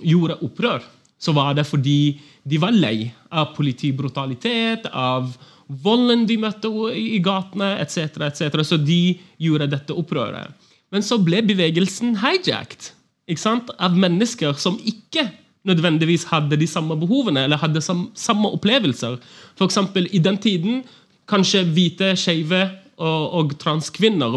[0.04, 0.84] gjorde opprør,
[1.20, 5.32] så var det fordi de var lei av politibrutalitet, av
[5.70, 8.62] volden de møtte i gatene, etc., etc.
[8.66, 10.50] Så de gjorde dette opprøret.
[10.90, 12.90] Men så ble bevegelsen hijacked
[13.30, 13.70] ikke sant?
[13.78, 15.28] av mennesker som ikke
[15.68, 19.18] nødvendigvis hadde de samme behovene eller hadde sam, samme opplevelser.
[19.58, 20.82] For eksempel, I den tiden
[21.30, 22.64] kanskje hvite, skeive
[23.00, 24.34] og, og transkvinner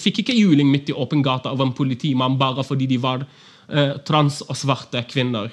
[0.00, 3.24] fikk ikke juling midt i åpen gate av en politimann bare fordi de var
[3.68, 5.50] eh, trans og svarte kvinner.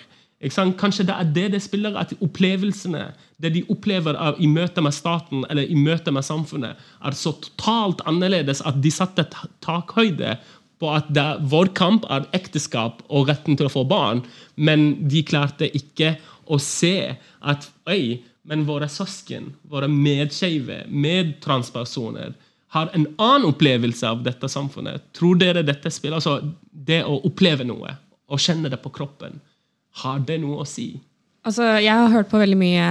[0.52, 4.96] Kanskje det er det det spiller, at opplevelsene, det de opplever av, i møte med
[4.96, 9.26] staten eller i møte med samfunnet, er så totalt annerledes at de satte
[9.64, 10.38] takhøyde
[10.84, 14.24] på at det, vår kamp er ekteskap og retten til å få barn,
[14.56, 16.18] men de klarte ikke
[16.52, 22.34] å se at oi, men våre søsken, våre medskeive, medtranspersoner,
[22.74, 25.06] har en annen opplevelse av dette samfunnet.
[25.16, 26.18] Tror dere dette spiller?
[26.18, 26.40] Altså,
[26.74, 27.94] det å oppleve noe
[28.34, 29.38] og kjenne det på kroppen,
[30.02, 30.96] har det noe å si?
[31.44, 32.88] Altså, jeg har hørt på veldig mye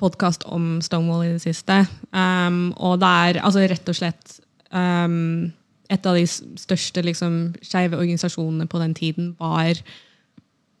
[0.00, 1.82] podkast om Stonewall i det siste.
[2.14, 4.38] Um, og det er altså, rett og slett
[4.72, 5.50] um,
[5.88, 9.78] Et av de største liksom, skeive organisasjonene på den tiden var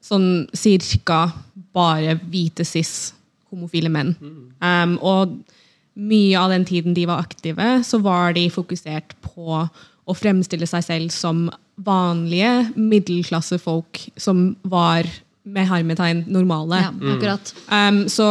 [0.04, 1.30] sånn cirka
[1.72, 3.14] bare hvite cis
[3.48, 4.12] homofile menn.
[4.60, 5.38] Um, og
[5.98, 9.62] mye av den tiden de var aktive, så var de fokusert på
[10.08, 11.48] å fremstille seg selv som
[11.80, 15.08] vanlige middelklassefolk som var
[15.54, 16.82] med hermetegn normale.
[16.86, 17.54] Ja, akkurat.
[17.72, 18.30] Um, så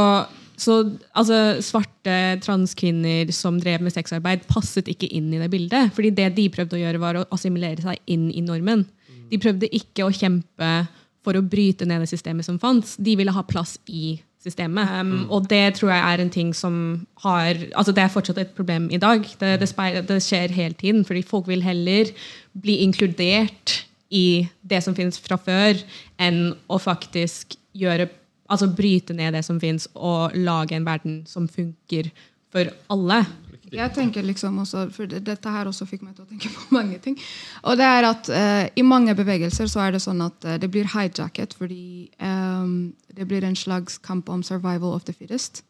[0.57, 0.79] så
[1.13, 5.93] altså, svarte transkvinner som drev med sexarbeid, passet ikke inn i det bildet.
[5.93, 8.87] fordi det de prøvde å gjøre, var å assimilere seg inn i normen.
[9.29, 10.87] De prøvde ikke å kjempe
[11.25, 12.95] for å bryte ned det systemet som fantes.
[12.97, 14.89] De ville ha plass i systemet.
[14.97, 18.55] Um, og det tror jeg er en ting som har altså Det er fortsatt et
[18.57, 19.27] problem i dag.
[19.39, 21.05] Det, det, speil, det skjer hele tiden.
[21.05, 22.09] fordi folk vil heller
[22.57, 25.79] bli inkludert i det som finnes fra før,
[26.21, 28.07] enn å faktisk gjøre
[28.47, 32.09] altså bryte ned det som finnes, og lage en verden som funker
[32.53, 33.21] for alle.
[33.67, 36.99] Jeg tenker liksom også, for Dette her også fikk meg til å tenke på mange
[37.03, 37.17] ting.
[37.67, 40.71] Og det er at uh, I mange bevegelser så er det sånn at uh, det
[40.71, 45.65] blir hijacket fordi um, det blir en slags kamp om survival of the fittest.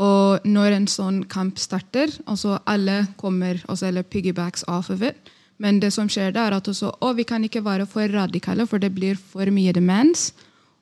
[0.00, 5.30] Og når en sånn kamp starter, altså alle kommer, altså, eller piggybacks off of it,
[5.60, 8.64] men det som skjer da er at også, å, vi kan ikke være for radikale,
[8.66, 10.30] for det blir for mye demens.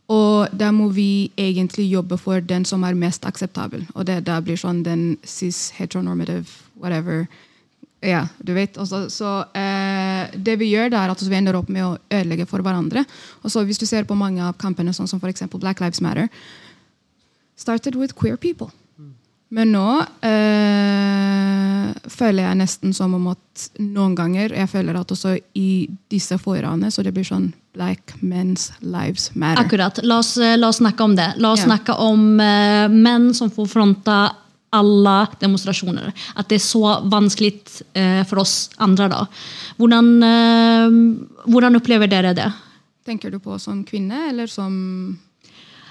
[0.08, 3.82] Og da må vi egentlig jobbe for den som er mest akseptabel.
[3.92, 6.46] Og det da blir sånn den cis heteronormative
[6.80, 7.26] whatever.
[8.00, 8.78] Ja, du vet.
[8.78, 12.46] Også, så eh, det vi gjør, da er at vi ender opp med å ødelegge
[12.48, 13.02] for hverandre.
[13.42, 15.44] Og så Hvis du ser på mange av kampene, sånn som f.eks.
[15.58, 16.30] Black Lives Matter,
[17.58, 18.70] started with queer people.
[19.54, 19.86] Men nå
[20.28, 26.36] øh, føler jeg nesten som om at noen ganger Jeg føler at også i disse
[26.42, 29.62] foraene så det blir sånn Black men's lives matter.
[29.62, 30.00] Akkurat.
[30.02, 31.28] La oss, eh, la oss snakke om det.
[31.38, 31.68] La oss Ja.
[31.70, 34.16] snakke om uh, menn som får fronta
[34.74, 36.10] alle demonstrasjoner.
[36.34, 37.52] At det er så vanskelig
[37.94, 39.06] uh, for oss andre.
[39.08, 39.20] da.
[39.78, 42.48] Hvordan, uh, hvordan opplever dere det?
[43.06, 44.74] Tenker du på som kvinne, eller som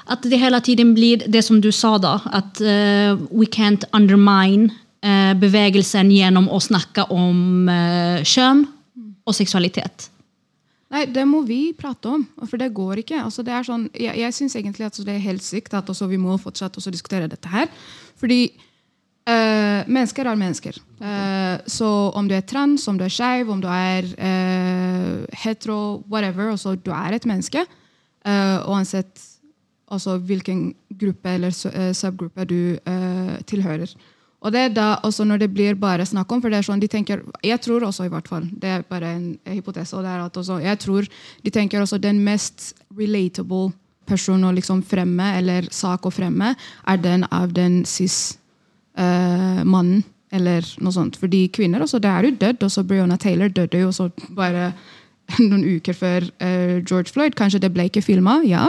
[0.08, 2.18] At det hele tiden blir det som du sa, da.
[2.32, 4.72] At uh, we can't undermine
[5.04, 8.66] uh, bevegelsen gjennom å snakke om uh, kjønn
[9.28, 10.10] og seksualitet.
[10.88, 13.20] Nei, det må vi prate om, for det går ikke.
[13.20, 16.38] Altså, det sånn, jeg jeg syns egentlig at det er helt sykt at vi må
[16.40, 17.68] fortsette å diskutere dette her.
[18.16, 18.46] Fordi
[19.28, 20.80] eh, mennesker er mennesker.
[21.02, 26.06] Uh, så om du er trans, om du er skeiv, om du er eh, hetero,
[26.08, 27.66] whatever, altså du er et menneske.
[28.28, 29.12] eh, uansett
[29.88, 33.96] altså, hvilken gruppe eller eh, subgruppe du eh, tilhører.
[34.46, 36.82] Og det er da også når det blir bare snakk om, for det er sånn
[36.82, 40.12] de tenker, Jeg tror også, i hvert fall, det er bare en hypotese, og det
[40.14, 41.08] er at også, jeg tror
[41.44, 43.72] de tenker også den mest relatable
[44.08, 46.54] person å liksom fremme, eller sak å fremme,
[46.88, 50.04] er den av den cis-mannen.
[50.30, 51.16] eller noe sånt.
[51.16, 52.64] Fordi kvinner også, det er jo dødd.
[52.68, 54.74] Også Breonna Taylor døde jo også bare
[55.40, 57.32] noen uker før eh, George Floyd.
[57.40, 58.66] Kanskje det ble ikke filma, ja.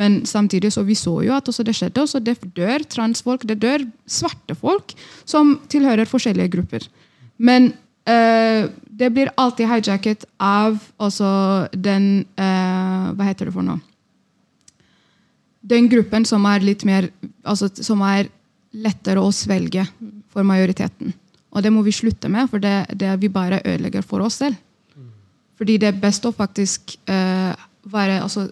[0.00, 2.00] Men samtidig så vi så jo at det skjedde.
[2.00, 4.94] Også det dør transfolk, det dør svarte folk
[5.28, 6.86] som tilhører forskjellige grupper.
[7.36, 7.72] Men
[8.08, 13.80] eh, det blir alltid hijacket av også den eh, Hva heter det for noe?
[15.60, 17.10] Den gruppen som er litt mer
[17.44, 18.30] altså, Som er
[18.72, 19.84] lettere å svelge
[20.30, 21.12] for majoriteten.
[21.50, 24.54] Og det må vi slutte med, for det, det vi bare ødelegger for oss selv.
[25.58, 27.50] Fordi det er best å faktisk eh,
[27.90, 28.46] være altså,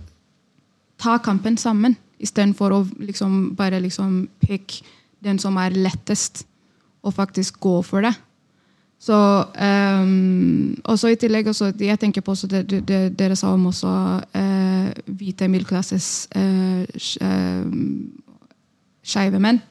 [0.99, 4.81] ta kampen sammen, istedenfor å liksom, bare liksom pick
[5.25, 6.45] den som er lettest,
[7.07, 8.15] og faktisk gå for det.
[8.99, 13.69] Så um, også I tillegg også, jeg tenker på det, det, det dere sa om
[13.71, 13.91] også
[14.35, 16.83] uh, hvite middelklasses uh,
[19.07, 19.63] skeive menn.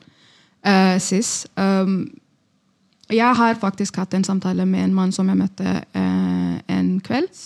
[0.63, 1.43] Uh, cis.
[1.59, 2.07] Um,
[3.11, 7.43] jeg har faktisk hatt en samtale med en mann som jeg møtte uh, en kveld.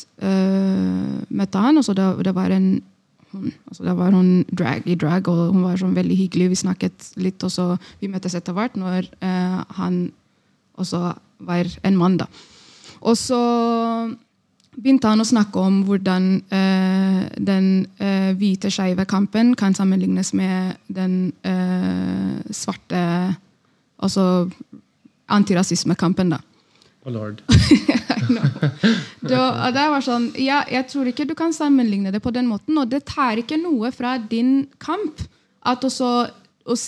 [1.30, 2.82] Møtte han, og så det, det var en
[3.32, 6.50] hun, altså da var hun drag i drag, og hun var sånn veldig hyggelig.
[6.52, 7.68] Vi snakket litt, og så
[8.02, 10.02] vi møttes etter hvert når eh, han
[10.82, 11.14] også
[11.48, 12.18] var en mann.
[12.22, 12.28] da.
[13.02, 13.40] Og så
[14.78, 20.78] begynte han å snakke om hvordan eh, den eh, hvite skeive kampen kan sammenlignes med
[20.88, 23.06] den eh, svarte
[24.02, 24.50] Altså
[25.30, 26.40] antirasismekampen, da.
[27.06, 27.44] Oh lord.
[29.22, 32.78] Da, det var sånn, ja, jeg tror ikke du kan sammenligne det på den måten.
[32.82, 35.22] Og det tar ikke noe fra din kamp
[35.62, 36.32] at, også,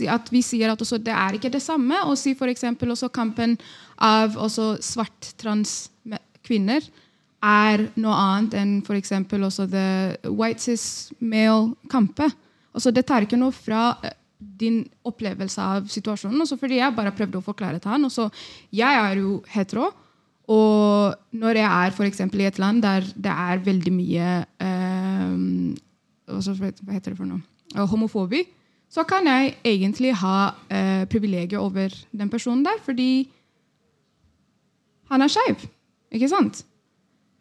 [0.10, 2.02] at vi sier at også, det er ikke det samme.
[2.10, 2.66] Og si f.eks.
[2.82, 3.58] også kampen
[4.02, 5.92] av også svart trans
[6.44, 6.84] kvinner
[7.44, 9.14] er noe annet enn f.eks.
[9.36, 12.32] også the white cis male kampe
[12.74, 16.42] Altså, det tar ikke noe fra eh, din opplevelse av situasjonen.
[16.42, 18.08] Også fordi jeg bare prøvde å forklare til han.
[18.08, 18.30] Også,
[18.74, 19.92] jeg er jo hetero.
[20.52, 22.20] Og når jeg er f.eks.
[22.20, 25.38] i et land der det er veldig mye eh,
[26.28, 27.40] altså, Hva heter det for noe?
[27.76, 28.44] Eh, homofobi,
[28.92, 33.30] så kan jeg egentlig ha eh, privilegier over den personen der, fordi
[35.10, 35.64] han er skeiv.
[36.12, 36.66] Ikke sant?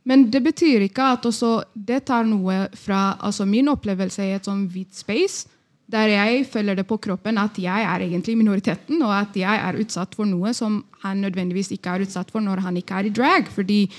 [0.05, 4.49] Men det betyr ikke at også det tar noe fra altså min opplevelse i et
[4.49, 5.47] sånn hvit space,
[5.93, 9.79] der jeg føler det på kroppen at jeg er egentlig minoriteten, og at jeg er
[9.83, 13.15] utsatt for noe som han nødvendigvis ikke er utsatt for når han ikke er i
[13.15, 13.49] drag.
[13.53, 13.91] fordi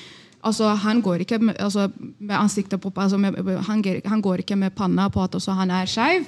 [0.44, 4.56] altså, han går ikke med, altså, med ansiktet på altså, med, han, han, går ikke
[4.56, 6.26] med panna på at han er skeiv.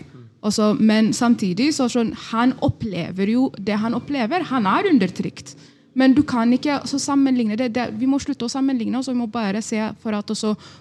[0.79, 4.45] Men samtidig så sånn, han opplever jo det han opplever.
[4.51, 5.55] Han er undertrykt.
[5.95, 9.07] Men du kan ikke sammenligne det, det, Vi må slutte å sammenligne oss.
[9.09, 10.31] Vi må bare se for at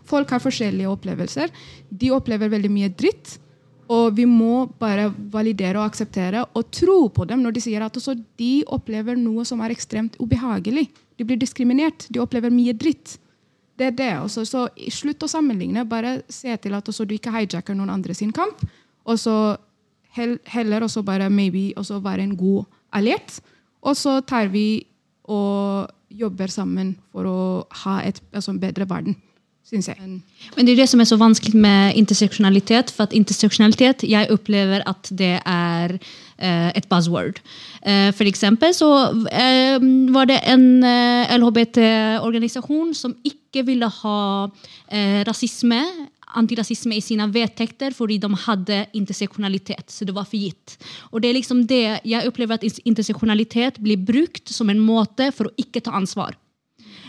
[0.05, 1.55] folk har forskjellige opplevelser.
[1.89, 3.39] De opplever veldig mye dritt.
[3.93, 7.99] Og vi må bare validere og akseptere og tro på dem når de sier at
[8.41, 10.89] de opplever noe som er ekstremt ubehagelig.
[11.19, 12.07] De blir diskriminert.
[12.09, 13.19] De opplever mye dritt.
[13.77, 14.13] Det er det.
[14.23, 14.45] Også.
[14.49, 15.85] Så slutt å sammenligne.
[15.85, 18.65] Bare se til at du ikke hijacker noen andre sin kamp.
[19.05, 19.57] Og så
[20.15, 23.41] heller også bare maybe også være en god alliert.
[23.83, 24.87] Og så tar vi
[25.25, 27.39] og jobber sammen for å
[27.85, 29.17] ha et altså, bedre verden.
[29.65, 29.97] Synes jeg.
[30.57, 32.91] Men det er det som er så vanskelig med interseksjonalitet.
[32.93, 37.41] For at interseksjonalitet, jeg opplever at det er uh, et buzzword.
[37.81, 40.85] Uh, for eksempel så uh, var det en
[41.41, 44.19] LHBT-organisasjon som ikke ville ha
[45.25, 45.81] rasisme
[46.39, 49.91] antirasisme i sine vedtekter fordi de hadde interseksjonalitet.
[49.91, 50.77] Så det var for gitt.
[51.13, 55.49] Og det er liksom det, Jeg opplever at interseksjonalitet blir brukt som en måte for
[55.49, 56.35] å ikke ta ansvar.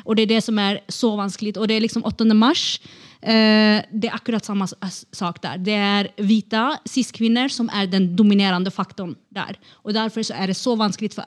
[0.05, 1.55] Og det er det som er så vanskelig.
[1.57, 2.27] Og det er liksom 8.
[2.37, 2.79] mars.
[3.25, 5.57] Uh, det er akkurat samme sak der.
[5.57, 9.57] Det er hvite cis-kvinner som er den dominerende faktoren der.
[9.83, 11.23] Og Derfor er det så vanskelig for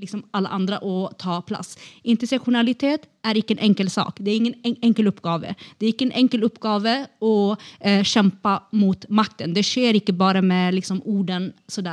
[0.00, 1.76] liksom alle andre å ta plass.
[2.08, 4.18] Interseksjonalitet er ikke en enkel sak.
[4.18, 5.54] Det er ingen en enkel oppgave.
[5.78, 9.54] Det er ikke en enkel oppgave å uh, kjempe mot makten.
[9.54, 11.52] Det skjer ikke bare med liksom, orden.
[11.68, 11.84] Så,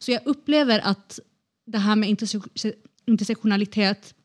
[0.00, 1.20] så jeg opplever at
[1.66, 4.15] det her med interseksjonalitet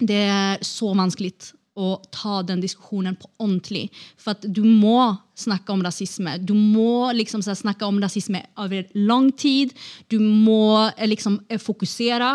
[0.00, 1.34] det er så vanskelig
[1.74, 3.88] å ta den diskusjonen på ordentlig.
[4.20, 6.36] For du må snakke om rasisme.
[6.38, 9.74] Du må liksom snakke om rasisme over lang tid.
[10.08, 12.30] Du må eh, liksom eh, fokusere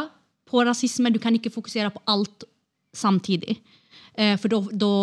[0.50, 1.12] på rasisme.
[1.12, 2.44] Du kan ikke fokusere på alt
[2.96, 3.62] samtidig.
[4.20, 4.96] Eh, for da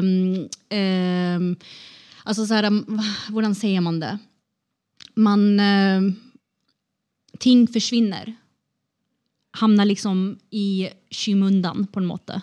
[0.00, 1.54] um, um,
[2.28, 2.66] Altså så her,
[3.32, 4.10] Hvordan sier man det?
[5.16, 6.10] Man um,
[7.40, 8.34] Ting forsvinner.
[9.58, 12.38] Havner liksom i skymundan, på en måte.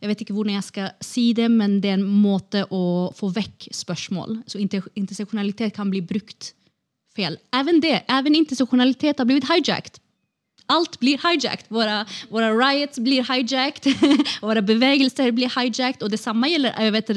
[0.00, 3.32] Jeg vet ikke hvordan jeg skal si det, men det er en måte å få
[3.34, 4.42] vekk spørsmål.
[4.46, 6.52] Så interseksjonalitet kan bli brukt
[7.16, 7.38] fel.
[7.54, 9.98] Även det, även intersektionalitet har blivit hijacked
[10.72, 11.68] Alt blir hijacked.
[11.70, 13.86] Våre, våre riots blir hijacked.
[14.46, 16.02] våre bevegelser blir hijacked.
[16.02, 17.08] Og det samme gjelder jeg vet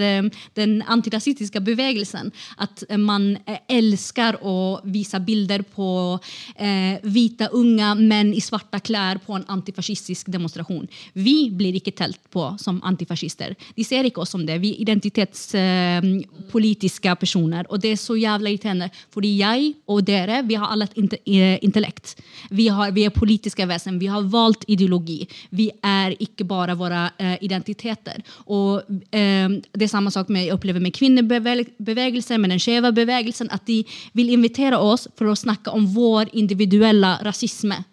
[0.60, 2.32] den antirasistiske bevegelsen.
[2.62, 3.38] At man
[3.70, 6.20] elsker å vise bilder på
[6.56, 10.88] eh, hvite unge menn i svarte klær på en antifascistisk demonstrasjon.
[11.18, 13.56] Vi blir ikke telt på som antifascister.
[13.76, 14.62] De ser ikke oss som det.
[14.62, 17.64] Vi er identitetspolitiske eh, personer.
[17.70, 21.58] Og det er så jævla irriterende, fordi jeg og dere vi har alle et eh,
[21.66, 22.06] intellekt.
[22.54, 24.00] Vi, har, vi er politikere politiske vesen.
[24.00, 25.28] Vi har valgt ideologi.
[25.50, 28.22] Vi er ikke bare våre eh, identiteter.
[28.48, 33.50] Og eh, Det er samme sak med, jeg opplever med kvinnebevegelsen, med den skjeve bevegelsen,
[33.52, 37.84] at de vil invitere oss for å snakke om vår individuelle rasisme,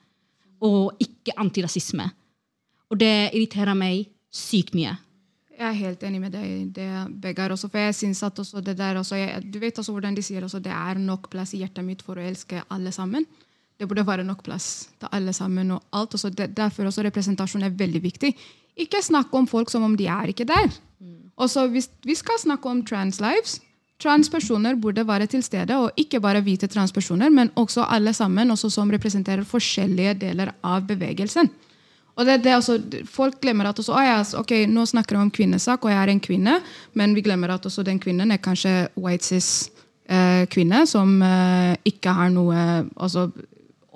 [0.60, 2.10] og ikke antirasisme.
[2.90, 4.96] Og det irriterer meg sykt mye.
[5.56, 6.90] Jeg er helt enig med deg det,
[7.22, 7.52] Beggar.
[7.52, 10.44] Også, for jeg synes at det der også, jeg, Du vet også hvordan de sier
[10.44, 13.24] også, det er nok plass i hjertet mitt for å elske alle sammen
[13.76, 15.70] det burde være nok plass til alle sammen.
[15.70, 16.14] og alt.
[16.14, 18.32] Også derfor også representasjon er veldig viktig.
[18.76, 20.68] Ikke snakk om folk som om de er ikke der.
[21.00, 21.30] Mm.
[21.36, 23.60] Også hvis vi skal snakke om trans lives,
[24.00, 25.76] transpersoner burde være til stede.
[25.76, 30.86] Og ikke bare hvite transpersoner, men også alle sammen også som representerer forskjellige deler av
[30.88, 31.50] bevegelsen.
[32.16, 35.84] Og det, det også, Folk glemmer at også, ja, ok, nå snakker vi om kvinnesak,
[35.84, 36.60] og jeg er en kvinne,
[36.94, 39.68] men vi glemmer at også den kvinnen er kanskje white cis
[40.08, 43.30] eh, som eh, ikke har noe altså,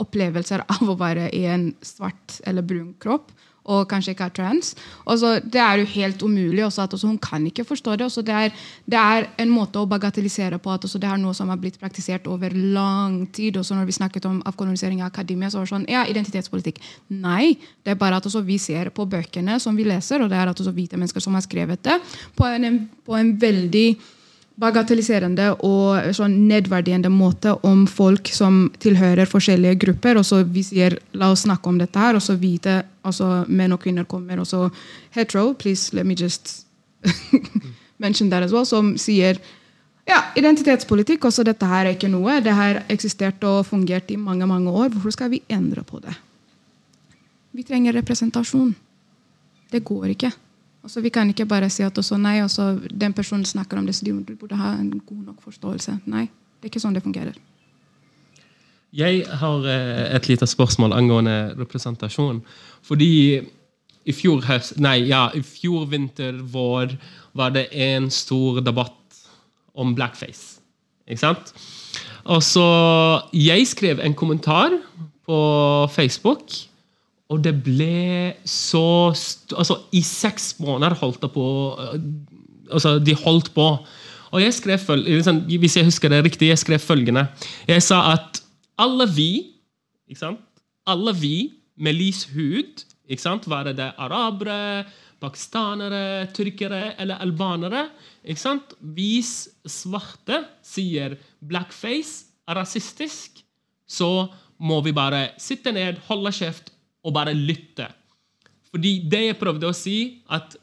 [0.03, 3.33] opplevelser av å være i en svart eller brun kropp
[3.71, 4.73] og kanskje ikke er trans.
[5.11, 6.63] Også, det er jo helt umulig.
[6.65, 8.09] Også at også, Hun kan ikke forstå det.
[8.27, 8.51] Det er,
[8.87, 12.27] det, er, en måte å bagatellisere på at det er noe som har blitt praktisert
[12.27, 13.57] over lang tid.
[13.57, 16.81] Også når vi snakket om avkolonisering av akademia, så var det sånn ja, identitetspolitikk.
[17.09, 20.49] Nei, det er bare at vi ser på bøkene som vi leser, og det er
[20.49, 22.01] at også hvite mennesker som har skrevet det,
[22.37, 23.89] på en, på en veldig
[24.61, 30.21] bagatelliserende og sånn nedverdigende måte om folk som tilhører forskjellige grupper.
[30.21, 33.73] Og så vi sier la oss snakke om dette her, og så vite altså menn
[33.77, 34.43] og kvinner kommer.
[34.43, 34.67] Og så
[35.17, 36.67] hetero, please let me just
[38.05, 39.41] mention that as well, som sier
[40.09, 42.41] ja, identitetspolitikk, også dette her er ikke noe.
[42.43, 44.91] Det har eksistert og fungert i mange mange år.
[44.93, 46.17] Hvorfor skal vi endre på det?
[47.55, 48.75] Vi trenger representasjon.
[49.71, 50.33] Det går ikke.
[50.83, 53.87] Og så Vi kan ikke bare si at også nei, og den personen snakker om
[53.87, 56.01] det, så de burde ha en god nok forståelse.
[56.07, 56.27] Nei,
[56.61, 57.37] det er ikke sånn det fungerer.
[58.93, 62.41] Jeg har eh, et lite spørsmål angående representasjon.
[62.83, 63.13] Fordi
[64.09, 66.97] i fjor, høst, nei, ja, i fjor vinter vår
[67.37, 69.21] var det en stor debatt
[69.79, 70.59] om blackface.
[71.07, 71.53] Ikke sant?
[72.25, 72.67] Og så
[73.33, 74.75] Jeg skrev en kommentar
[75.27, 75.39] på
[75.93, 76.51] Facebook,
[77.31, 79.13] og det ble så
[79.55, 81.47] Altså, i seks måneder holdt det på
[81.79, 81.99] øh,
[82.71, 83.67] Altså, de holdt på.
[84.31, 87.27] Og jeg skrev liksom, Hvis jeg husker det riktig, jeg skrev følgende.
[87.67, 88.43] Jeg sa at
[88.79, 89.31] alle vi,
[90.09, 90.39] ikke sant?
[90.87, 93.49] Alle vi med lys hud, ikke sant?
[93.51, 94.85] være det arabere,
[95.21, 97.89] pakistanere, tyrkere eller albanere
[98.25, 98.75] ikke sant?
[98.81, 103.43] Hvis svarte sier blackface er rasistisk,
[103.89, 104.29] så
[104.61, 106.71] må vi bare sitte ned, holde kjeft
[107.05, 107.89] og bare lytte.
[108.71, 110.57] Fordi det jeg prøvde å si, at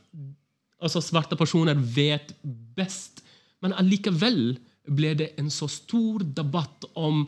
[0.81, 2.33] altså, svarte personer vet
[2.77, 3.23] best.
[3.63, 4.57] Men allikevel
[4.88, 7.25] ble det en så stor debatt om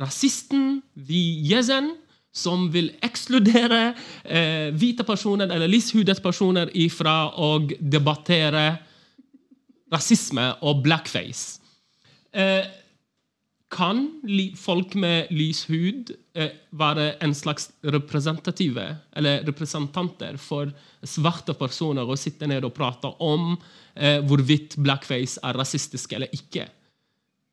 [0.00, 1.92] rasisten vi Yezen,
[2.32, 3.92] som vil ekskludere
[4.24, 8.78] eh, hvite personer eller lyshudet personer ifra å debattere
[9.92, 11.60] rasisme og blackface.
[12.32, 12.64] Eh,
[13.72, 14.02] kan
[14.58, 18.84] folk med lys hud eh, være en slags representative
[19.16, 20.70] eller representanter for
[21.08, 23.54] svarte personer og sitte ned og prate om
[23.96, 26.68] eh, hvorvidt blackface er rasistisk eller ikke?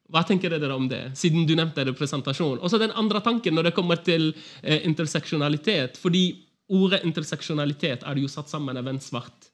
[0.09, 2.59] Hva tenker dere om det, siden du nevnte representasjon?
[2.59, 5.97] Og så den andre tanken når det kommer til eh, interseksjonalitet.
[5.97, 9.47] fordi ordet interseksjonalitet er jo satt sammen av en svart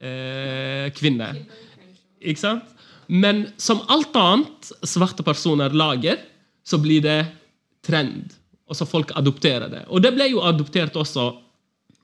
[0.00, 1.34] eh, kvinne.
[2.18, 2.77] Ikke sant?
[3.08, 6.20] Men som alt annet svarte personer lager,
[6.64, 7.22] så blir det
[7.86, 8.34] trend.
[8.68, 9.84] Og så folk adopterer det.
[9.88, 11.30] Og det ble jo adoptert også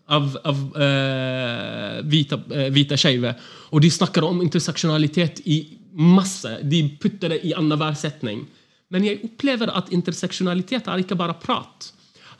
[0.08, 3.34] av, av uh, hvite, uh, hvite skeive.
[3.72, 5.60] Og de snakker om interseksjonalitet i
[6.00, 6.56] masse.
[6.64, 8.46] De putter det i annenhver setning.
[8.88, 11.90] Men jeg opplever at interseksjonalitet er ikke bare prat.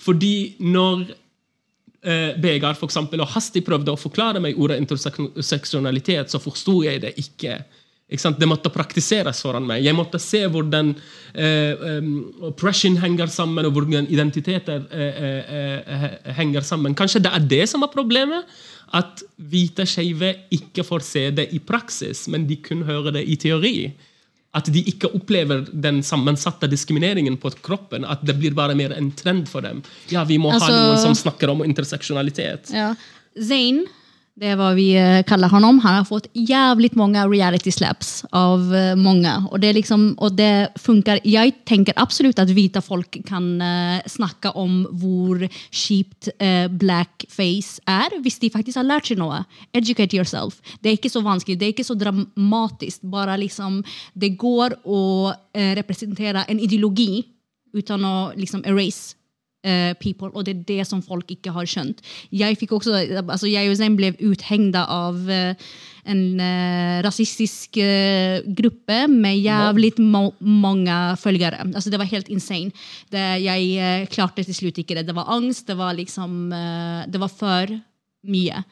[0.00, 1.12] Fordi når
[2.04, 7.14] Begar for eksempel, og hastig prøvde å forklare meg ordet interseksjonalitet, så forsto jeg det
[7.16, 7.54] ikke.
[8.05, 9.80] Det måtte praktiseres foran meg.
[9.82, 10.92] Jeg måtte se hvordan
[11.32, 11.84] eh,
[12.44, 16.94] oppression henger sammen, og hvordan identiteter eh, eh, eh, henger sammen.
[16.94, 18.44] Kanskje det er det som er problemet?
[18.94, 23.38] At hvite skeive ikke får se det i praksis, men de kun hører det i
[23.40, 23.74] teori.
[24.55, 28.05] At de ikke opplever den sammensatte diskrimineringen på kroppen.
[28.05, 29.80] At det blir bare mer en trend for dem.
[30.12, 32.70] Ja, vi må altså, ha noen som snakker om interseksjonalitet.
[32.70, 32.92] Ja.
[33.34, 33.86] Zain
[34.35, 34.89] det er hva vi
[35.28, 35.76] kaller han om.
[35.85, 38.64] Han har fått jævlig mange reality slaps av
[38.99, 39.30] mange.
[39.53, 41.20] Og det, liksom, det funker.
[41.22, 43.47] Jeg tenker absolut at vita folk kan
[44.11, 49.45] snakke om hvor uh, blackface er, hvis de faktisk har lært seg noe.
[49.70, 50.59] Educate yourself.
[50.82, 53.07] Det er ikke så vanskelig, det er ikke så dramatisk.
[53.14, 53.85] Bare liksom,
[54.18, 55.03] det går å
[55.55, 57.22] representere en ideologi
[57.74, 59.14] uten å liksom erase
[60.00, 62.02] people, og det er det som folk ikke har skjønt.
[62.34, 67.80] Jeg fikk også, altså jeg og Zain ble uthengt av uh, en uh, rasistisk
[68.58, 71.64] gruppe med jævlig ma mange følgere.
[71.72, 72.74] Altså Det var helt insane.
[73.10, 75.06] Det, jeg klarte til slutt ikke det.
[75.08, 75.66] Det var angst.
[75.66, 76.52] Det var liksom
[77.08, 77.72] Det var for
[78.28, 78.64] mye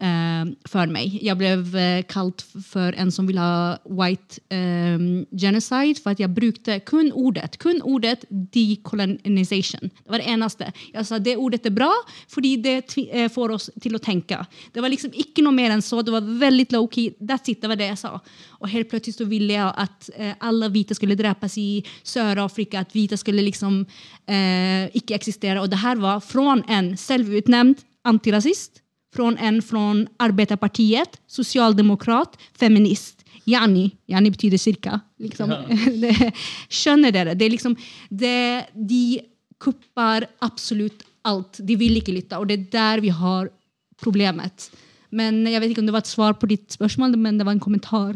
[0.00, 1.16] eh, meg.
[1.20, 6.32] Jeg ble eh, kalt for en som ville ha white um, genocide for at jeg
[6.34, 9.90] brukte kun ordet, kun ordet decolonization.
[9.90, 10.70] Det var det eneste.
[10.94, 11.90] Jeg sa det ordet er bra
[12.30, 12.76] fordi det
[13.32, 14.38] får oss til å tenke.
[14.72, 16.02] Det var liksom ikke noe mer enn så.
[16.02, 17.14] Det var veldig low key.
[17.20, 18.16] That's it, det var det jeg sa.
[18.60, 20.10] Og helt plutselig så ville jeg at
[20.44, 21.68] alle vita skulle drepes i
[22.06, 25.60] Sør-Afrika, at hvite skulle liksom uh, ikke eksistere.
[25.60, 28.79] Og det her var fra en selvutnevnt antirasist
[29.14, 33.24] från en från Arbetarpartiet, socialdemokrat, feminist.
[33.44, 35.00] Yani, yani betyder cirka.
[35.18, 35.50] Liksom.
[35.50, 36.30] Ja.
[36.68, 37.34] skjønner dere?
[37.34, 37.76] Det er liksom,
[38.08, 39.20] det, de
[39.58, 41.58] kuppar absolutt alt.
[41.66, 43.50] De vil ikke lytte, og det er der vi har
[44.00, 44.70] problemet.
[45.10, 47.56] Men Jeg vet ikke om det var et svar på ditt spørsmål, men det var
[47.56, 48.14] en kommentar.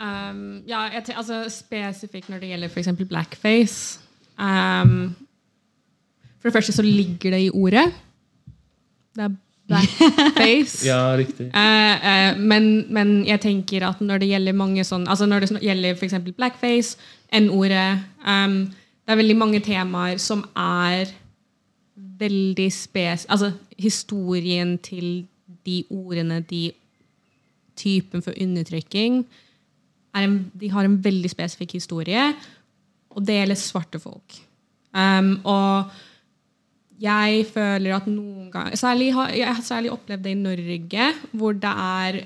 [0.00, 2.88] Um, ja, altså, Spesifikt når det gjelder f.eks.
[3.08, 3.98] blackface.
[4.38, 5.10] Um,
[6.40, 7.90] for det første så ligger det i ordet.
[9.16, 9.34] Det er
[9.70, 10.82] blackface.
[10.90, 11.48] ja, riktig.
[11.54, 15.62] Uh, uh, men, men, jeg tenker at når det gjelder mange sånn altså Når det
[15.64, 16.18] gjelder f.eks.
[16.36, 16.98] blackface,
[17.40, 21.14] N-ordet um, Det er veldig mange temaer som er
[22.20, 23.26] veldig spes...
[23.32, 25.24] Altså historien til
[25.66, 26.70] de ordene, de
[27.80, 29.22] typen for undertrykking
[30.16, 32.32] en, De har en veldig spesifikk historie,
[33.10, 34.40] og det gjelder svarte folk.
[34.92, 35.90] Um, og
[37.00, 41.70] jeg føler at noen ganger særlig, Jeg har særlig opplevd det i Norge, hvor det
[41.72, 42.18] er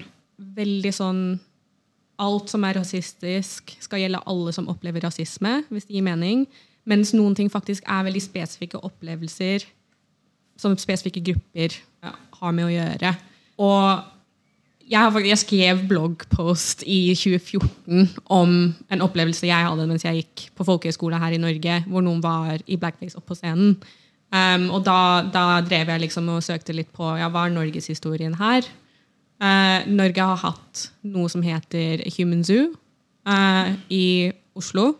[0.56, 1.20] veldig sånn
[2.22, 6.44] Alt som er rasistisk, skal gjelde alle som opplever rasisme, hvis det gir mening.
[6.86, 9.64] Mens noen ting faktisk er veldig spesifikke opplevelser
[10.62, 11.74] som spesifikke grupper
[12.38, 13.10] har med å gjøre.
[13.58, 14.04] Og
[14.86, 18.54] jeg, har, fakt- jeg skrev bloggpost i 2014 om
[18.94, 22.62] en opplevelse jeg hadde mens jeg gikk på folkehøyskole her i Norge, hvor noen var
[22.70, 23.74] i blackface opp på scenen.
[24.34, 28.34] Um, og da, da drev jeg liksom og søkte litt på ja, hva er norgeshistorien
[28.40, 28.66] her.
[29.38, 32.72] Uh, Norge har hatt noe som heter Human Zoo
[33.28, 34.94] uh, i Oslo.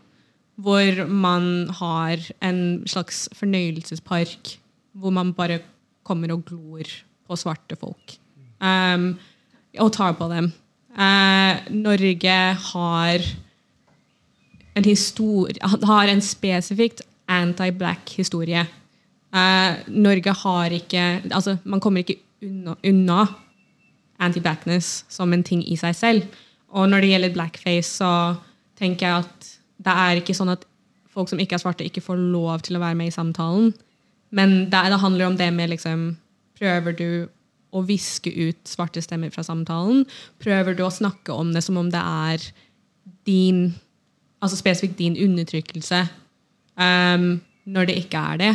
[0.55, 4.53] Hvor man har en slags fornøyelsespark
[4.95, 5.59] hvor man bare
[6.07, 6.87] kommer og glor
[7.27, 8.15] på svarte folk.
[8.63, 9.17] Um,
[9.83, 10.53] og tar på dem.
[10.95, 12.37] Uh, Norge
[12.71, 13.27] har
[14.75, 14.87] en
[15.83, 18.67] Har en spesifikt anti-black historie.
[19.35, 23.27] Eh, Norge har ikke Altså, man kommer ikke unna, unna
[24.23, 26.37] anti-blackness som en ting i seg selv.
[26.75, 28.11] Og når det gjelder blackface, så
[28.79, 29.51] tenker jeg at
[29.85, 30.65] det er ikke sånn at
[31.15, 33.73] folk som ikke er svarte, ikke får lov til å være med i samtalen.
[34.35, 36.13] Men det, det handler om det med liksom
[36.55, 37.09] Prøver du
[37.75, 40.05] å viske ut svarte stemmer fra samtalen?
[40.39, 42.45] Prøver du å snakke om det som om det er
[43.27, 43.73] din
[44.45, 46.03] Altså spesifikt din undertrykkelse,
[46.77, 48.51] um, når det ikke er det?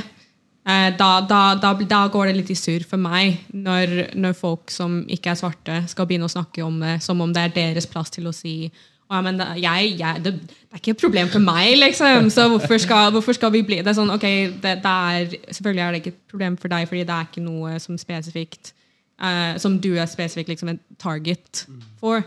[0.70, 4.70] Eh, da, da, da, da går det litt i surr for meg når, når folk
[4.74, 7.88] som ikke er svarte, skal begynne å snakke om det som om det er deres
[7.89, 8.70] plass til å si
[9.09, 12.28] ja, men jeg, jeg, det, det er ikke et problem for meg, liksom.
[12.30, 14.26] Så hvorfor skal, hvorfor skal vi bli Det er sånn, ok,
[14.61, 17.41] det, det er, Selvfølgelig er det ikke et problem for deg, fordi det er ikke
[17.41, 18.70] noe som spesifikt
[19.17, 21.63] uh, Som du er spesifikt liksom en target
[21.97, 22.22] for.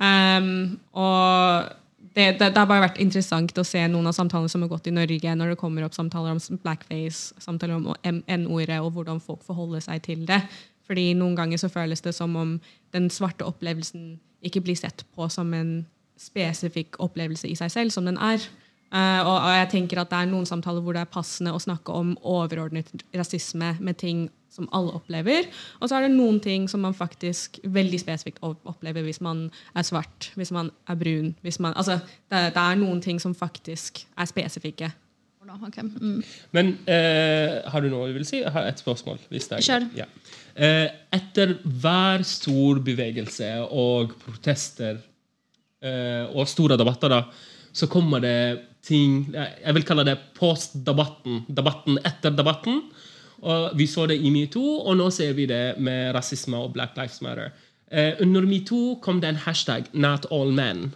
[0.00, 1.68] Um, og
[2.14, 4.86] det, det, det har bare vært interessant å se noen av samtalene som har gått
[4.86, 9.42] i Norge, når det kommer opp samtaler om blackface, samtaler om N-ordet, og hvordan folk
[9.46, 10.38] forholder seg til det.
[10.86, 12.58] Fordi noen ganger så føles det som om
[12.94, 15.72] den svarte opplevelsen ikke blir sett på som en
[16.20, 18.42] spesifikk opplevelse i seg selv, som den er.
[18.94, 21.62] Eh, og, og jeg tenker at det er noen samtaler hvor det er passende å
[21.62, 25.48] snakke om overordnet rasisme med ting som alle opplever.
[25.80, 29.86] Og så er det noen ting som man faktisk veldig spesifikt opplever hvis man er
[29.86, 31.32] svart, hvis man er brun.
[31.42, 31.98] Hvis man, altså,
[32.30, 34.92] det, det er noen ting som faktisk er spesifikke.
[35.44, 35.82] Okay.
[35.84, 36.22] mm.
[36.56, 38.38] Men uh, har du noe du vil si?
[38.40, 39.18] Jeg har et spørsmål.
[39.28, 39.88] Hvis det er Kjør.
[39.98, 40.06] Ja.
[40.56, 40.86] uh,
[41.18, 45.02] etter hver stor bevegelse og protester
[45.84, 47.20] eh, og store debatter, da,
[47.74, 48.38] så kommer det
[48.84, 51.44] ting Jeg vil kalle det post-debatten.
[51.48, 52.82] Debatten etter debatten.
[53.44, 56.96] Og Vi så det i metoo, og nå ser vi det med rasisme og Black
[56.96, 57.52] Lives Matter.
[57.90, 60.92] Eh, under metoo kom det en hashtag 'not all men'.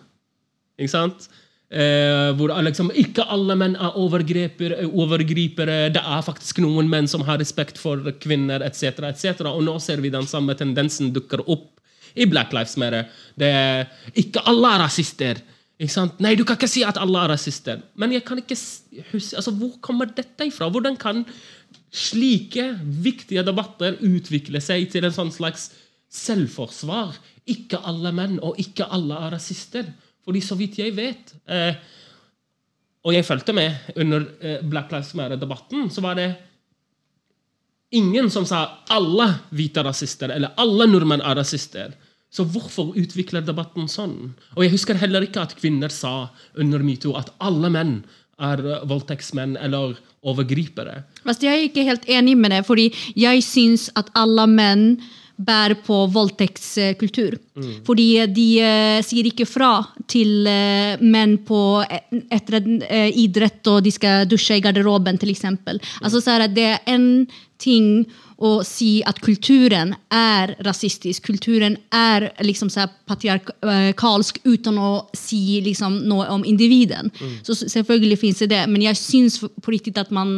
[0.78, 1.28] Ikke sant?
[1.70, 5.92] Eh, hvor liksom, ikke alle menn er overgripere, overgripere.
[5.92, 9.04] Det er faktisk noen menn som har respekt for kvinner etc.
[9.04, 11.80] Et Og nå ser vi den samme tendensen dukker opp
[12.16, 13.04] i Black Lives Matter.
[13.36, 13.86] Det er,
[14.16, 15.42] ikke alle er rasister.
[15.78, 17.82] Nei, du kan ikke si at alle er rasister.
[17.94, 18.56] Men jeg kan ikke
[19.12, 20.66] huske, altså, hvor kommer dette ifra?
[20.74, 21.22] Hvordan kan
[21.94, 25.70] slike viktige debatter utvikle seg til en sånn slags
[26.10, 27.14] selvforsvar?
[27.46, 29.86] Ikke alle menn og ikke alle er rasister.
[30.26, 31.78] Fordi så vidt jeg vet eh,
[33.06, 36.32] Og jeg fulgte med under eh, Black Lives Matter-debatten, så var det
[37.94, 41.94] ingen som sa alle hvite er rasister, eller alle nordmenn er rasister.
[42.30, 44.34] Så hvorfor utvikler debatten sånn?
[44.56, 46.28] Og jeg husker heller ikke at kvinner sa
[46.60, 47.94] under metoo at alle menn
[48.38, 49.96] er eh, voldtektsmenn eller
[50.28, 51.02] overgripere.
[51.24, 54.84] Fast jeg er ikke helt enig med det, fordi jeg syns at alle menn
[55.38, 57.38] bærer på voldtektskultur.
[57.86, 59.72] Fordi de uh, sier ikke fra
[60.10, 65.32] til uh, menn på etter en eh, idrett, og de skal dusje i garderoben, til
[65.32, 65.80] eksempel.
[66.02, 67.26] Altså, det, det er en
[67.58, 68.06] ting
[68.38, 75.98] å si at kulturen er rasistisk, kulturen er liksom så patriarkalsk, uten å si liksom
[76.06, 77.10] noe om individen.
[77.42, 80.30] Så selvfølgelig fins det det, men jeg syns på riktig at man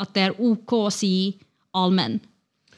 [0.00, 1.12] at det er ok å si
[1.76, 2.20] all men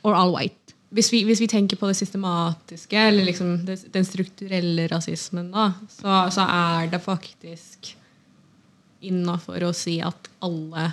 [0.03, 0.62] or all white.
[0.93, 5.71] Hvis vi, hvis vi tenker på det systematiske, eller liksom det, den strukturelle rasismen, da,
[5.89, 7.95] så, så er det faktisk
[9.03, 10.91] innafor å si at alle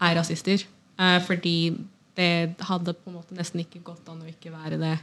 [0.00, 0.64] er rasister.
[1.00, 1.56] Eh, fordi
[2.18, 4.96] det hadde på en måte nesten ikke gått an å ikke være det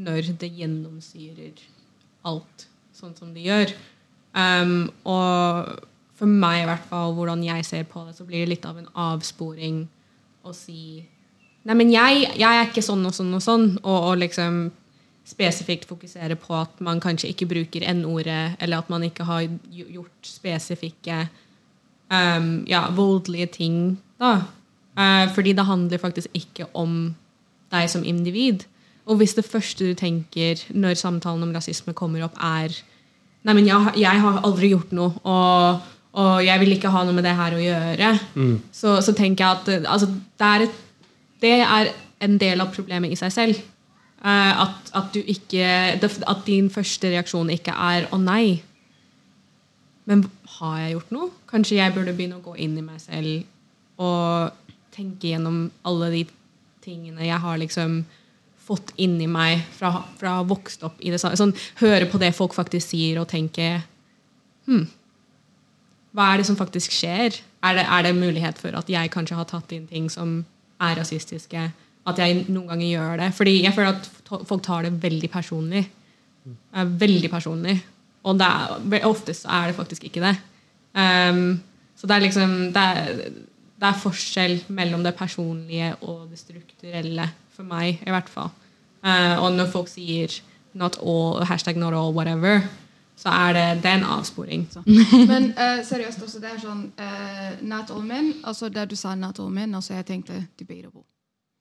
[0.00, 1.62] når det gjennomsyrer
[2.28, 2.66] alt
[2.96, 3.72] sånn som det gjør.
[4.34, 5.86] Um, og
[6.18, 8.78] for meg, i hvert fall, hvordan jeg ser på det, så blir det litt av
[8.80, 9.84] en avsporing
[10.44, 11.06] å si
[11.68, 13.66] Nei, men jeg, jeg er ikke sånn og sånn og sånn.
[13.82, 14.62] Og, og liksom
[15.28, 20.26] spesifikt fokusere på at man kanskje ikke bruker N-ordet, eller at man ikke har gjort
[20.26, 21.26] spesifikke
[22.10, 23.76] um, ja, voldelige ting.
[24.18, 24.40] da.
[24.98, 27.14] Uh, fordi det handler faktisk ikke om
[27.70, 28.66] deg som individ.
[29.06, 32.74] Og hvis det første du tenker når samtalen om rasisme kommer opp, er
[33.40, 35.86] Nei, men jeg, jeg har aldri gjort noe, og,
[36.20, 38.10] og jeg vil ikke ha noe med det her å gjøre,
[38.76, 40.74] så, så tenker jeg at eh, altså, det, er et,
[41.40, 43.60] det er en del av problemet i seg selv.
[44.20, 45.66] Eh, at, at, ikke,
[46.04, 48.60] at din første reaksjon ikke er 'å nei'.
[50.04, 50.24] Men
[50.58, 51.30] har jeg gjort noe?
[51.48, 53.44] Kanskje jeg burde begynne å gå inn i meg selv
[54.00, 54.52] og
[54.94, 56.22] tenke gjennom alle de
[56.84, 58.00] tingene jeg har liksom
[58.70, 61.38] fått inni meg fra, fra å ha vokst opp i det samme.
[61.38, 63.82] Sånn, høre på det folk faktisk sier, og tenke
[64.68, 64.86] hm,
[66.14, 67.38] Hva er det som faktisk skjer?
[67.62, 70.40] Er det, er det mulighet for at jeg kanskje har tatt inn ting som
[70.80, 71.64] er rasistiske?
[72.08, 73.30] At jeg noen ganger gjør det?
[73.36, 75.84] Fordi jeg føler at folk tar det veldig personlig.
[76.72, 77.76] Er Veldig personlig.
[78.24, 80.34] Og er, oftest er det faktisk ikke det.
[80.92, 81.60] Um,
[81.96, 83.30] så det er liksom det er,
[83.80, 88.50] det er forskjell mellom det personlige og det strukturelle, for meg i hvert fall.
[89.04, 90.32] Uh, og når folk sier
[90.74, 92.64] not all, hashtag not all, whatever,
[93.20, 94.68] så er det, det er en avsporing.
[94.72, 94.82] Så.
[95.32, 98.32] Men uh, seriøst, også, det er sånn uh, Not all men.
[98.44, 101.02] Altså, det du sa not all men, altså, jeg tenkte debatable.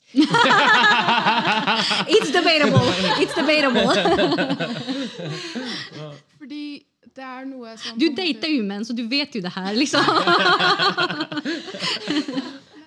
[2.16, 2.88] It's debatable!
[3.22, 3.86] It's debatable.
[6.40, 6.84] Fordi
[7.16, 9.74] det er noe som Du dater jo menn, så du vet jo det her.
[9.76, 10.04] liksom.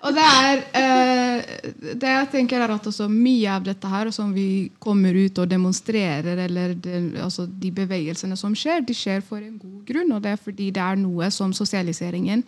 [0.03, 4.69] Og det er eh, Det jeg tenker er at mye av dette her som vi
[4.83, 9.57] kommer ut og demonstrerer, eller det, altså de bevegelsene som skjer, de skjer for en
[9.57, 10.11] god grunn.
[10.11, 12.43] Og det er fordi det er noe som sosialiseringen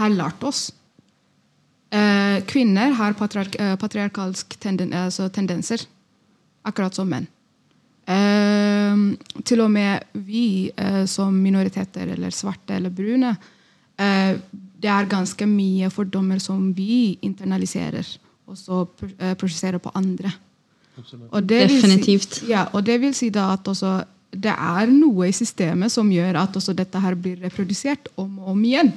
[0.00, 0.70] har lært oss.
[1.92, 5.84] Eh, kvinner har patriark eh, patriarkalsk tenden altså tendenser,
[6.64, 7.28] akkurat som menn.
[8.10, 9.02] Eh,
[9.46, 13.36] til og med vi eh, som minoriteter, eller svarte eller brune,
[14.00, 14.34] eh,
[14.82, 18.06] det er ganske mye fordommer som vi internaliserer
[18.52, 18.82] og så
[19.18, 20.32] eh, prosesserer på andre.
[21.30, 22.34] Og det Definitivt.
[22.34, 24.02] Si, ja, og det vil si da at også,
[24.32, 28.52] det er noe i systemet som gjør at også dette her blir reprodusert om og
[28.52, 28.92] om igjen.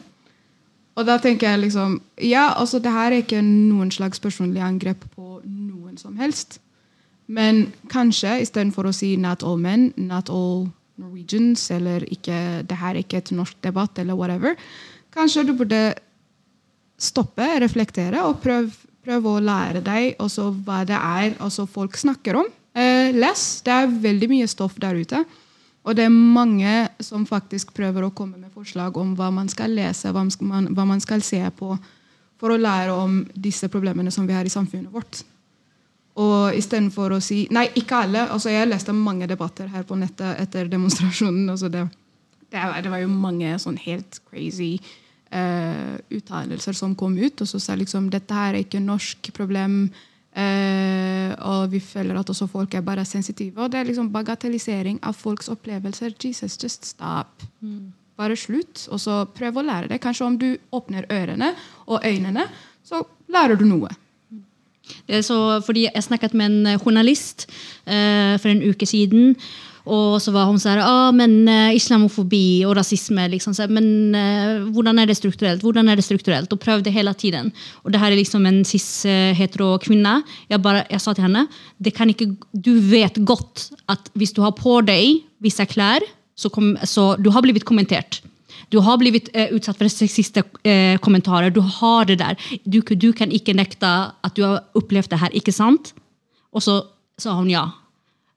[0.95, 5.03] Og da tenker jeg liksom Ja, altså det her er ikke noen slags personlig angrep
[5.15, 6.59] på noen som helst.
[7.27, 12.89] Men kanskje istedenfor å si 'not all men', 'not all Norwegians', eller ikke, 'det her
[12.89, 14.55] er ikke et norsk debatt', eller whatever,
[15.15, 15.81] kanskje du burde
[17.01, 18.71] stoppe, reflektere og prøve
[19.05, 20.15] prøv å lære deg
[20.65, 21.35] hva det er
[21.69, 22.47] folk snakker om.
[22.75, 23.61] Eh, les.
[23.63, 25.23] Det er veldig mye stoff der ute.
[25.85, 29.69] Og det er mange som faktisk prøver å komme med forslag om hva man skal
[29.69, 31.77] lese, hva man, hva man skal se på,
[32.41, 35.21] for å lære om disse problemene som vi har i samfunnet vårt.
[36.17, 38.25] Og istedenfor å si Nei, ikke alle.
[38.31, 41.49] altså Jeg leste mange debatter her på nettet etter demonstrasjonen.
[41.49, 41.85] altså det,
[42.49, 44.79] det var jo mange sånn helt crazy
[45.35, 47.41] eh, uttalelser som kom ut.
[47.41, 49.89] Og så sa liksom dette her er ikke norsk problem.
[50.35, 53.59] Eh, og vi føler at også folk er bare sensitive.
[53.61, 56.15] Og det er liksom bagatellisering av folks opplevelser.
[56.23, 57.45] Jesus, just stop.
[58.15, 59.99] Bare slutt, og så prøv å lære det.
[60.03, 61.51] Kanskje om du åpner ørene
[61.85, 62.47] og øynene,
[62.85, 63.91] så lærer du noe.
[65.07, 67.47] Det er så, fordi Jeg snakket med en journalist
[67.87, 69.35] eh, for en uke siden.
[69.85, 74.65] Og så var hun sånn ah, men eh, islamofobi og rasisme liksom, så, Men uh,
[74.73, 75.61] hvordan er det strukturelt?
[75.61, 76.51] Hvordan er det strukturelt?
[76.51, 77.51] Og prøvde hele tiden.
[77.83, 80.17] Og det her er liksom en cis-hetero kvinne.
[80.49, 81.45] Jeg, bare, jeg sa til henne
[81.85, 86.01] ikke, du vet godt at hvis du har på deg visse klær,
[86.35, 88.23] så, kom, så du har blitt kommentert.
[88.73, 91.53] Du har blitt eh, utsatt for sexiste eh, kommentarer.
[91.53, 92.37] Du har det der.
[92.65, 95.93] Du, du kan ikke nekte at du har opplevd det her, ikke sant?
[96.55, 96.81] Og så
[97.21, 97.67] sa hun ja.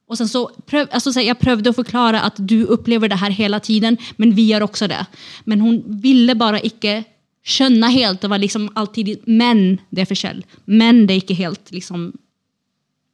[0.09, 3.35] Og sen så pröv, alltså, så jeg prøvde å forklare at du opplever det her
[3.37, 5.03] hele tiden, men vi gjør også det.
[5.45, 7.03] Men hun ville bare ikke
[7.49, 8.23] skjønne helt.
[8.23, 10.43] Det var liksom alltid Men det er forskjell.
[10.67, 12.11] Men det er ikke helt liksom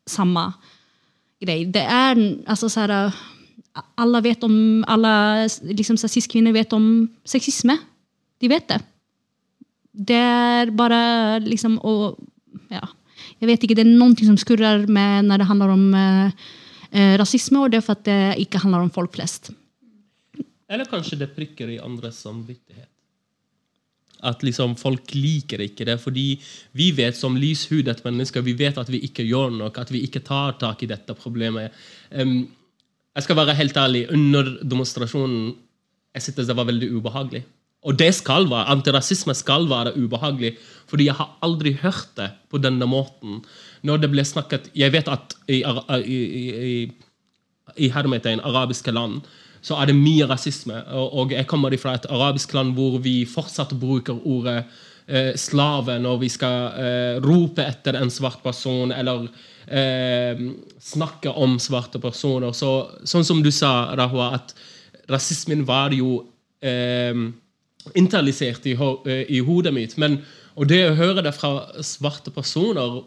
[0.06, 0.52] samme
[1.42, 1.66] grej.
[1.72, 3.12] Det er altså så här,
[3.98, 7.74] Alla vet om, alla liksom, cis-kvinnor vet om sexisme.
[8.38, 8.78] De vet det.
[9.90, 12.14] Det er bare liksom å
[12.70, 12.82] ja,
[13.40, 16.46] Jeg vet ikke, det er noe som skurrer med når det handler om eh,
[16.94, 19.52] eh, rasisme, og det er for at det ikke handler om folk flest.
[20.70, 22.88] Eller kanskje det prikker i andres samvittighet.
[24.24, 26.38] At liksom folk liker ikke det, fordi
[26.72, 30.24] vi vet som lyshudet mennesker vi vet at vi ikke gjør nok, at vi ikke
[30.24, 31.74] tar tak i dette problemet.
[32.08, 32.46] Um,
[33.14, 35.52] jeg skal være helt ærlig, under demonstrasjonen
[36.14, 37.42] jeg synes det var veldig ubehagelig.
[37.84, 40.54] Og det skal være, antirasisme skal være ubehagelig,
[40.88, 43.42] fordi jeg har aldri hørt det på denne måten.
[43.84, 46.18] Når det ble snakket Jeg vet at i, i,
[46.68, 46.76] i,
[47.76, 49.22] i hermetegn arabiske land,
[49.64, 50.76] så er det mye rasisme.
[50.92, 54.62] Og jeg kommer fra et arabisk land hvor vi fortsatt bruker ordet
[55.06, 59.28] eh, slave når vi skal eh, rope etter en svart person eller
[59.66, 60.44] eh,
[60.80, 62.52] snakke om svarte personer.
[62.52, 62.74] Så,
[63.08, 64.54] sånn som du sa, Rahwa, at
[65.10, 66.22] rasismen var jo
[66.64, 67.16] eh,
[67.94, 69.96] internalisert i, ho eh, i, hodet mitt.
[70.00, 70.20] Men,
[70.54, 73.02] og det å høre det fra svarte personer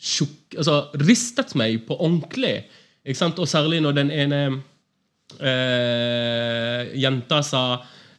[0.00, 2.64] sjok, altså, ristet meg på ordentlig.
[3.06, 4.42] Og særlig når den ene
[5.40, 7.64] eh, jenta sa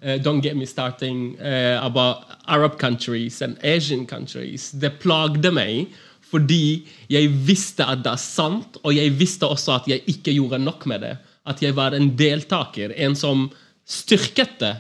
[0.01, 4.71] Uh, don't get me starting uh, about Arab countries and Asian countries.
[4.71, 5.91] Det plagde meg
[6.31, 10.57] fordi jeg visste at det er sant, og jeg visste også at jeg ikke gjorde
[10.63, 11.11] nok med det.
[11.45, 13.49] At jeg var en deltaker, en som
[13.85, 14.73] styrket det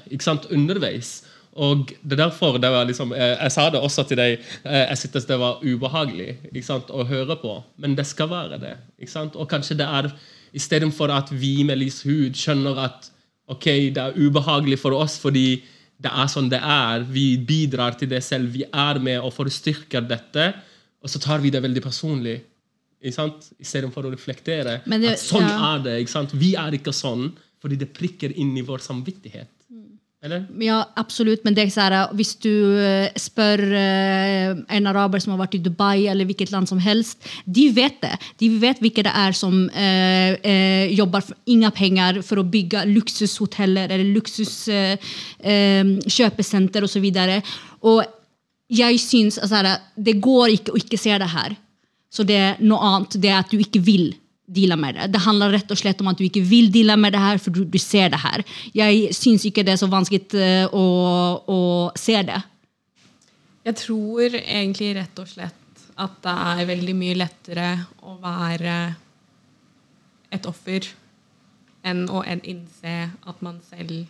[0.49, 1.19] underveis.
[1.59, 4.39] Og det er derfor det var liksom, eh, Jeg sa det også til deg.
[4.63, 8.59] Eh, jeg syntes det var ubehagelig ikke sant, å høre på, men det skal være
[8.59, 8.77] det.
[8.99, 9.35] ikke sant?
[9.35, 10.11] Og kanskje det er
[10.53, 13.11] istedenfor at vi med lys hud skjønner at
[13.51, 15.61] ok, det er ubehagelig for oss fordi
[16.01, 20.01] det er sånn det er, vi bidrar til det selv, vi er med og forstyrker
[20.01, 20.47] dette,
[21.01, 22.39] og så tar vi det veldig personlig.
[23.01, 25.75] Istedenfor å reflektere det, at sånn ja.
[25.75, 25.95] er det.
[26.33, 27.31] Vi er ikke sånn
[27.61, 29.60] fordi det prikker inn i vår samvittighet.
[30.21, 30.43] Eller?
[30.61, 31.41] Ja, absolutt.
[31.41, 35.63] Men det er sånn, hvis du eh, spør eh, en araber som har vært i
[35.65, 37.17] Dubai, eller hvilket land som helst,
[37.49, 38.11] de vet det.
[38.37, 43.89] De vet hvilke det er som eh, jobber for ingen penger for å bygge luksushoteller
[43.89, 47.05] eller luksuskjøpesenter eh, osv.
[47.81, 48.05] Og, og
[48.71, 49.57] jeg syns altså,
[49.97, 51.57] det går ikke å ikke se det her.
[52.13, 53.17] Så det er noe annet.
[53.17, 54.20] Det er at du ikke vil
[54.51, 55.07] deale med det.
[55.13, 57.55] Det handler rett og slett om at du ikke vil deale med det her, for
[57.55, 58.43] du, du ser det her.
[58.77, 60.85] Jeg syns ikke det er så vanskelig uh, å,
[61.47, 61.59] å,
[61.99, 62.41] se det.
[63.67, 67.67] Jeg tror egentlig rett og slett at det er veldig mye lettere
[68.07, 68.75] å være
[70.31, 70.87] et offer
[71.85, 74.05] enn å innse at man selv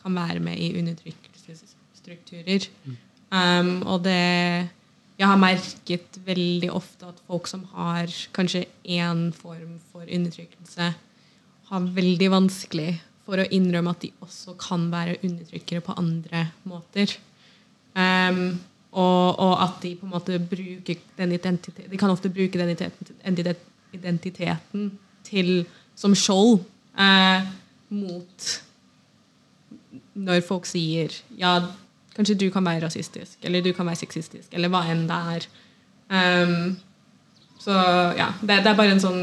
[0.00, 2.68] kan være med i undertrykkelsesstrukturer.
[2.86, 2.96] Mm.
[3.26, 4.68] Um, og det
[5.16, 10.90] jeg har merket veldig ofte at folk som har kanskje én form for undertrykkelse,
[11.66, 12.90] har veldig vanskelig
[13.26, 17.16] for å innrømme at de også kan være undertrykkere på andre måter.
[17.96, 18.60] Um,
[18.92, 22.74] og, og, at de på en måte bruker den identiteten De kan ofte bruke den
[23.96, 24.90] identiteten
[25.24, 25.50] til,
[25.96, 26.60] som skjold
[27.00, 27.48] uh,
[27.88, 28.46] mot
[30.16, 31.58] når folk sier ja,
[32.16, 35.46] Kanskje du kan være rasistisk, eller du kan være sexistisk, eller hva enn det er.
[36.08, 36.76] Um,
[37.60, 37.74] så
[38.16, 39.22] ja, det, det, er bare en sånn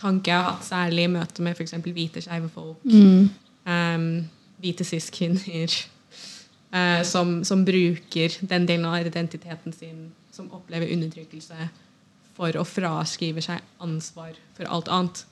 [0.00, 1.76] tanke jeg har hatt, særlig i møte med f.eks.
[1.84, 2.82] hvite, skeive folk.
[2.88, 3.28] Mm.
[3.68, 4.06] Um,
[4.62, 5.76] hvite cis-kvinner.
[6.72, 11.68] Uh, som, som, bruker den delen av identiteten sin, som opplever undertrykkelse,
[12.32, 15.26] for å fraskrive seg ansvar for alt annet.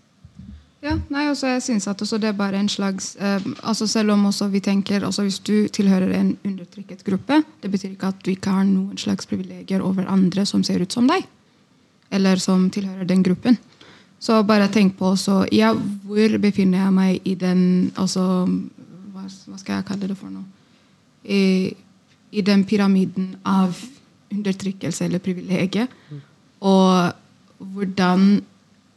[0.80, 4.24] Ja, nei, også, jeg synes at det er bare en slags eh, altså Selv om
[4.50, 8.50] vi tenker altså Hvis du tilhører en undertrykket gruppe, det betyr ikke at du ikke
[8.50, 11.26] har noen slags privilegier over andre som ser ut som deg.
[12.10, 13.58] Eller som tilhører den gruppen.
[14.18, 18.46] Så bare tenk på også, ja, hvor befinner jeg meg i den altså,
[19.12, 20.44] hva, hva skal jeg kalle det for noe?
[21.24, 21.74] I,
[22.32, 23.76] i den pyramiden av
[24.32, 25.88] undertrykkelse eller privilegier.
[26.10, 26.20] Mm.
[26.60, 27.12] Og
[27.74, 28.40] hvordan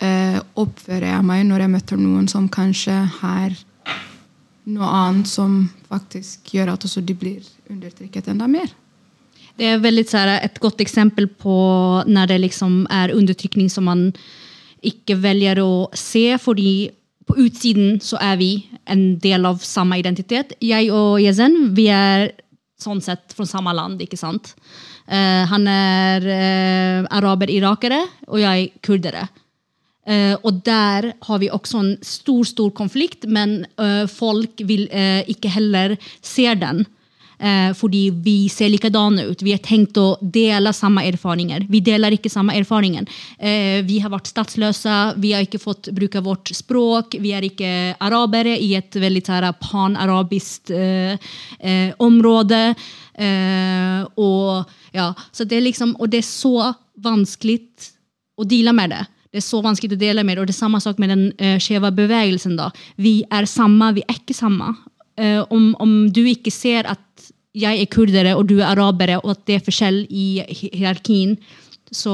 [0.01, 3.55] eh, oppfører jeg meg når jeg møter noen som kanskje har
[4.63, 8.71] noe annet som faktisk gjør at de blir undertrykket enda mer.
[9.59, 10.05] Det er veldig,
[10.41, 11.57] et godt eksempel på
[12.07, 14.07] når det liksom er undertrykning som man
[14.83, 16.89] ikke velger å se, fordi
[17.27, 18.51] på utsiden så er vi
[18.89, 20.55] en del av samme identitet.
[20.59, 22.31] Jeg og Yezen vi er
[22.81, 24.55] sånn sett fra samme land, ikke sant?
[25.07, 29.27] Uh, han er uh, araber-irakere, og jeg kurdere.
[30.03, 35.23] Uh, og der har vi også en stor stor konflikt, men uh, folk vil uh,
[35.31, 36.85] ikke heller se den.
[37.75, 39.41] fordi vi ser likadane ut.
[39.43, 41.65] Vi har tenkt å dele samme erfaringer.
[41.67, 43.03] Vi deler ikke samme erfaringer.
[43.83, 47.17] vi har vært statsløse, vi har ikke fått bruke vårt språk.
[47.19, 49.25] Vi er ikke arabere i et veldig
[49.59, 50.71] panarabisk
[51.99, 52.61] område.
[54.15, 57.59] og, ja, så det er liksom, og det er så vanskelig
[58.37, 59.03] å deale med det.
[59.33, 60.37] Det er så vanskelig å dele med.
[60.37, 62.53] Og det er samme sak med den uh, skjeve bevegelsen.
[62.59, 62.69] da.
[63.01, 64.75] Vi er samme, vi er ikke samme.
[65.17, 69.33] Uh, om, om, du ikke ser at jeg er kurdere og du er arabere, og
[69.33, 70.27] at det er forskjell i
[70.73, 71.35] hierarkien,
[71.93, 72.13] så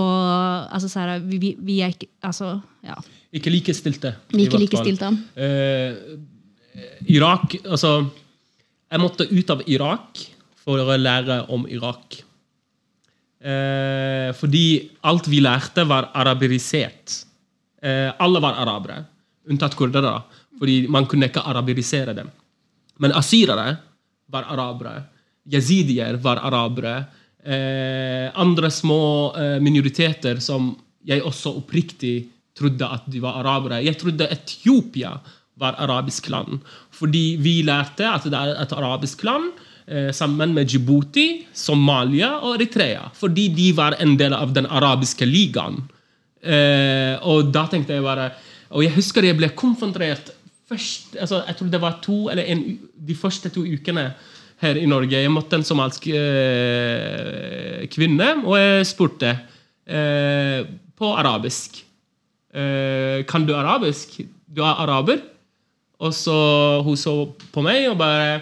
[0.67, 2.95] altså, så er, vi, vi, er ikke altså, ja.
[3.35, 4.15] Ikke likestilte.
[4.35, 5.11] Ikke likestilte.
[5.35, 6.17] Uh,
[7.11, 7.93] Irak Altså,
[8.89, 10.23] jeg måtte ut av Irak
[10.63, 12.21] for å lære om Irak.
[13.39, 14.65] Eh, fordi
[15.07, 17.23] alt vi lærte, var araberisert.
[17.81, 19.03] Eh, alle var arabere,
[19.49, 20.17] unntatt kurdere.
[20.59, 22.27] Fordi man kunne ikke araberisere dem.
[22.99, 23.77] Men asyrere
[24.27, 25.03] var arabere.
[25.49, 27.05] Yazidier var arabere.
[27.43, 30.73] eh, andre små eh, minoriteter som
[31.07, 32.27] jeg også oppriktig
[32.57, 33.79] trodde at de var arabere.
[33.85, 35.13] Jeg trodde Etiopia
[35.59, 36.59] var arabisk land.
[36.91, 39.51] Fordi vi lærte at det er et arabisk land
[40.13, 43.07] sammen med Djibouti, Somalia og Eritrea.
[43.17, 45.79] Fordi de var en del av den arabiske ligaen.
[46.39, 48.29] Eh, og da tenkte jeg bare
[48.71, 50.29] Og jeg husker jeg ble konfrontert
[50.69, 52.61] først, altså, Jeg tror det var to eller en,
[52.95, 54.13] de første to ukene
[54.59, 55.15] her i Norge.
[55.15, 59.29] Jeg møtte en somalisk eh, kvinne, og jeg spurte
[59.87, 60.67] eh,
[60.99, 61.79] på arabisk
[62.53, 64.19] eh, Kan du arabisk?
[64.47, 65.23] Du er araber?
[65.99, 66.35] Og så
[66.83, 67.15] hun så
[67.51, 68.41] på meg og bare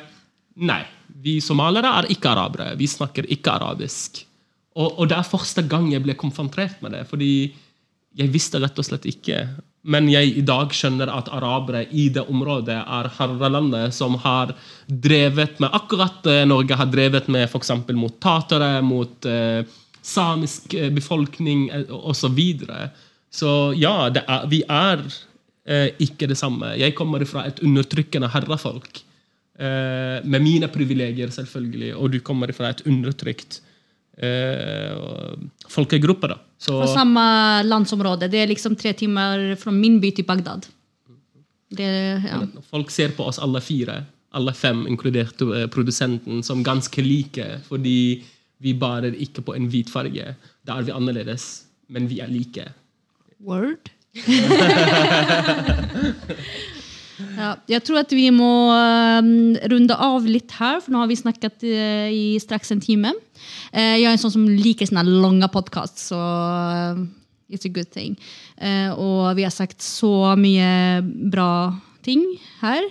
[0.58, 0.82] Nei,
[1.24, 2.74] vi somaliere er ikke arabere.
[2.78, 4.24] Vi snakker ikke arabisk.
[4.78, 7.06] Og, og det er første gang jeg ble konfrontert med det.
[7.10, 7.32] Fordi
[8.18, 9.42] jeg visste rett og slett ikke.
[9.88, 14.52] Men jeg i dag skjønner at arabere i det området er herrelandet som har
[14.88, 17.72] drevet med akkurat det Norge har drevet med f.eks.
[17.96, 19.62] mot tatere, mot eh,
[20.02, 22.20] samisk eh, befolkning eh, osv.
[22.20, 22.90] Så, videre.
[23.32, 25.06] så ja, er, vi er
[25.68, 26.76] eh, ikke det samme.
[26.80, 29.07] Jeg kommer fra et undertrykkende herrefolk.
[29.58, 31.96] Eh, med mine privilegier, selvfølgelig.
[31.98, 33.62] Og du kommer fra et undertrykt
[34.22, 34.94] eh,
[35.74, 36.28] folkegruppe.
[36.30, 36.38] da.
[36.62, 37.24] Så, På samme
[37.66, 38.30] landsområde.
[38.30, 40.70] Det er liksom tre timer fra min by til Bagdad.
[41.74, 41.90] Det,
[42.24, 42.44] ja.
[42.70, 44.06] Folk ser på oss alle fire,
[44.38, 47.62] alle fem, inkludert eh, produsenten, som ganske like.
[47.68, 48.24] Fordi
[48.62, 50.36] vi bærer ikke på en hvit farge.
[50.66, 52.70] Da er vi annerledes, men vi er like.
[53.42, 53.90] Word.
[57.38, 61.20] ja, jeg tror at vi må um, runda av litt her, for nå har vi
[61.20, 63.14] snakket eh, i strax en time.
[63.72, 67.04] jeg er en sånn som liker sånne lange långa så eh,
[67.50, 68.18] it's a good thing.
[68.98, 71.02] og vi har sagt så mye
[71.32, 72.24] bra ting
[72.62, 72.84] her.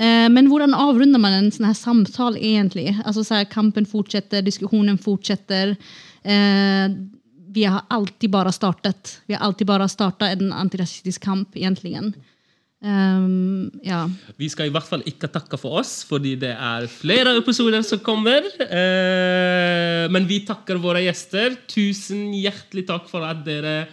[0.00, 2.92] Eh, men hvordan avrundar man en sånn her samtale egentlig?
[3.04, 5.74] Alltså så her, kampen fortsetter, diskussionen fortsetter.
[6.22, 6.86] Eh,
[7.50, 9.18] vi har alltid bare startet.
[9.26, 12.14] Vi har alltid bare startet en antirasistisk kamp egentligen.
[12.80, 14.06] Ehm, ja.
[14.40, 18.00] Vi skal i hvert fall ikke takke for oss, fordi det er flere episoder som
[18.04, 18.46] kommer.
[18.60, 21.58] Uh, men vi takker våre gjester.
[21.70, 23.84] Tusen hjertelig takk for at dere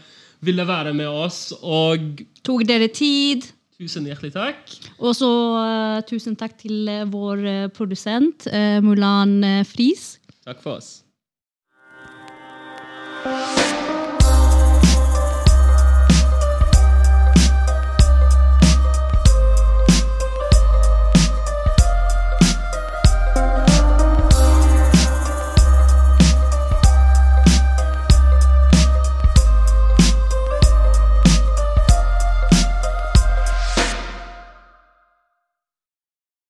[0.46, 1.52] ville være med oss.
[1.62, 3.52] Og Tog dere tid?
[3.78, 4.72] tusen hjertelig takk.
[4.98, 7.44] Og så uh, tusen takk til eh, vår
[7.76, 10.16] produsent producent eh, Mulan Friis.
[10.48, 11.04] Takk for oss.